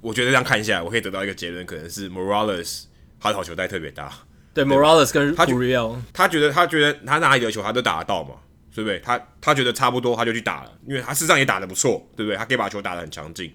[0.01, 2.83] 我觉得这样看下来，我可以得到一个结论，可能是 Morales
[3.17, 4.11] 他的好球带特别大。
[4.53, 8.35] 对，对，Morales 跟 Gurriel，他觉得他觉得他哪里的球他都打得到嘛，
[8.75, 8.99] 对不对？
[8.99, 12.35] 他他觉得差不多他就去打了，因为他事实上也打得不错，对不对？
[12.35, 13.53] 他可以把球打得很强劲，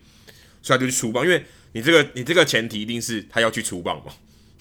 [0.63, 1.23] 所以他就去出棒。
[1.27, 4.13] 因为你这个你这个前提一定是他要去出棒嘛，对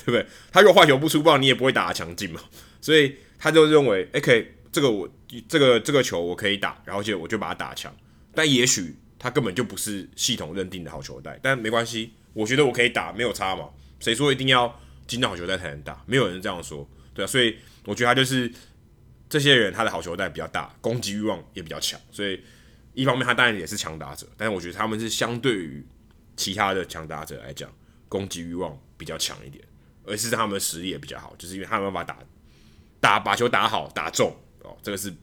[0.07, 0.25] 对不对？
[0.51, 2.39] 他如果坏球不出棒，你也不会打得强劲嘛。
[2.79, 4.53] 所以他就认为，OK。
[4.69, 5.09] 这个我
[5.47, 7.91] 这个这个球我可以打，然后就我就把它打强，
[8.35, 13.69] 但也许他根本就不是系统认定的好球带，但没关系，我觉得我可以打，没有差嘛。
[13.99, 16.03] 谁说一定要进到好球带才能打？
[16.05, 18.51] 没有人这样说，对啊，所以我觉得他就是
[19.27, 22.39] 这些人他的好球带比较大，攻击欲望也比较强，所以
[22.93, 25.83] 一方面他当然也是强打者，但是我觉得他们是相对于
[26.35, 27.73] 其他的强打者来讲，
[28.07, 29.63] 攻击欲望比较强一点，
[30.07, 32.17] 而是他们的实力也比较好，就是因为他们办法打
[32.99, 34.75] 打把球打好打中哦。
[34.81, 35.13] 这个是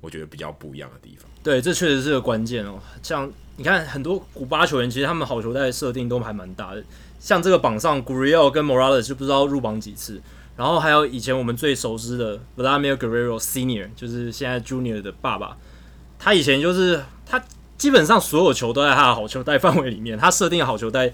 [0.00, 1.28] 我觉得比较不一样的地方。
[1.42, 2.78] 对，这确实是个关键哦。
[3.02, 6.84] 像你看，很多古巴球员其实他们好球带设定都还蛮大的。
[7.18, 10.20] 像这个榜上，Gurriel 跟 Morales 就不知道入榜几次。
[10.56, 15.56] 然后还有以前我们最熟知的 Vladimir Guerrero Senior，就是现在 Junior 的爸爸。
[16.18, 17.42] 他以前就是他
[17.76, 21.12] 基本上所有球都在他的好球带范围里面，他设定的好球带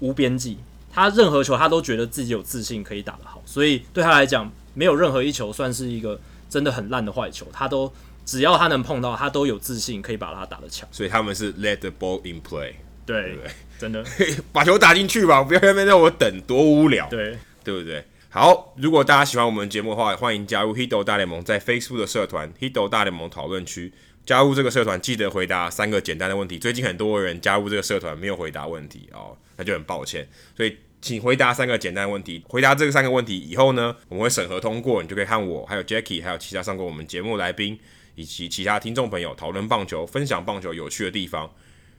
[0.00, 0.58] 无边际，
[0.96, 6.18] 他任何球他都觉得自己有自信可以打得好，所以对他来讲，没有任何一球算是一个。
[6.48, 7.92] 真的很烂的坏球，他都
[8.24, 10.88] 只要他能碰到，他都有自信可以把它打得强。
[10.92, 12.72] 所以他们是 let the ball in play，
[13.04, 13.36] 对，
[13.80, 14.02] 真的
[14.52, 18.04] 把球打进去吧，不要在那边让我等，多无聊，对对不对？
[18.30, 23.92] 好，如果大家喜欢我们节目的话，欢迎加入 Hito 大联盟在 Facebook 的社团 Hito 大联盟讨论区。
[24.24, 26.60] 加入这个社团，记得回答三个简单的问题。
[26.60, 30.28] 最近很多人加入这个社团没有回答问题哦，那就很抱歉。
[30.56, 30.76] 所以。
[31.00, 32.42] 请回答三个简单问题。
[32.48, 37.78] 回答这个三个问题以后呢，我们会审核通过，你就可以和我、还有 Jackie、还有其他上过我们节目来宾
[38.14, 41.52] 以及其他听众朋友讨论棒球，分享棒球有趣的地方。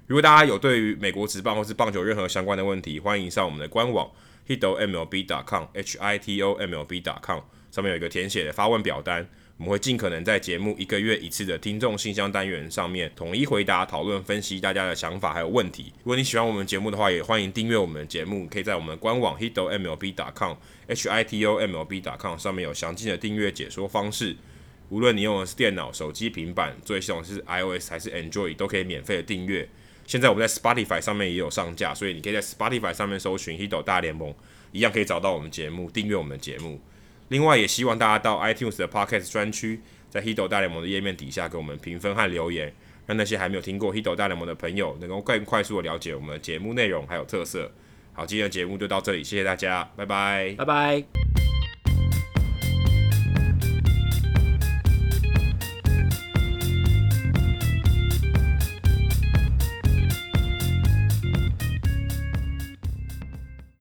[0.07, 4.09] 如果大家有对于美国职棒或是棒球任何相关的问题，欢迎上我们的官网
[4.47, 7.39] hitomlb.com，h i t o m l b.com，
[7.71, 9.27] 上面有一个填写的发问表单。
[9.57, 15.91] 我们会尽可能在节目一个月一次的听众信箱单元上面统一回答、讨论、分析大家的想法还有问题。
[16.03, 18.47] 如果你喜欢我们节目的话，也欢迎订阅我们的节目。
[18.47, 24.35] 可以在我们官网 hitomlb.com，h i t o m l b.com 上面有详尽的订阅解说方式。
[24.89, 29.67] 无论你用的是电脑、手机、平板，作业系统是 iOS 还是 Android，都可以免费的订阅。
[30.05, 34.34] 现在我们在 Spotify 上面也有上架，所以你可以在 Spotify 上面搜寻 Hito 大联盟，
[34.71, 36.79] 一样可以找到我们节目，订阅我们的节目。
[37.29, 42.73] 另外，也希望大家到 iTunes 的 Podcast 专区，在 h i d o 大联盟的页面底下给我们评分和留言，
[43.05, 47.71] 让那些还没有听过 h i d o 大联盟的朋友能够更快速的了解我们的节目内容还有特色。
[48.13, 51.56] 好，今天的节目就到这里，谢谢大家，拜拜，拜拜。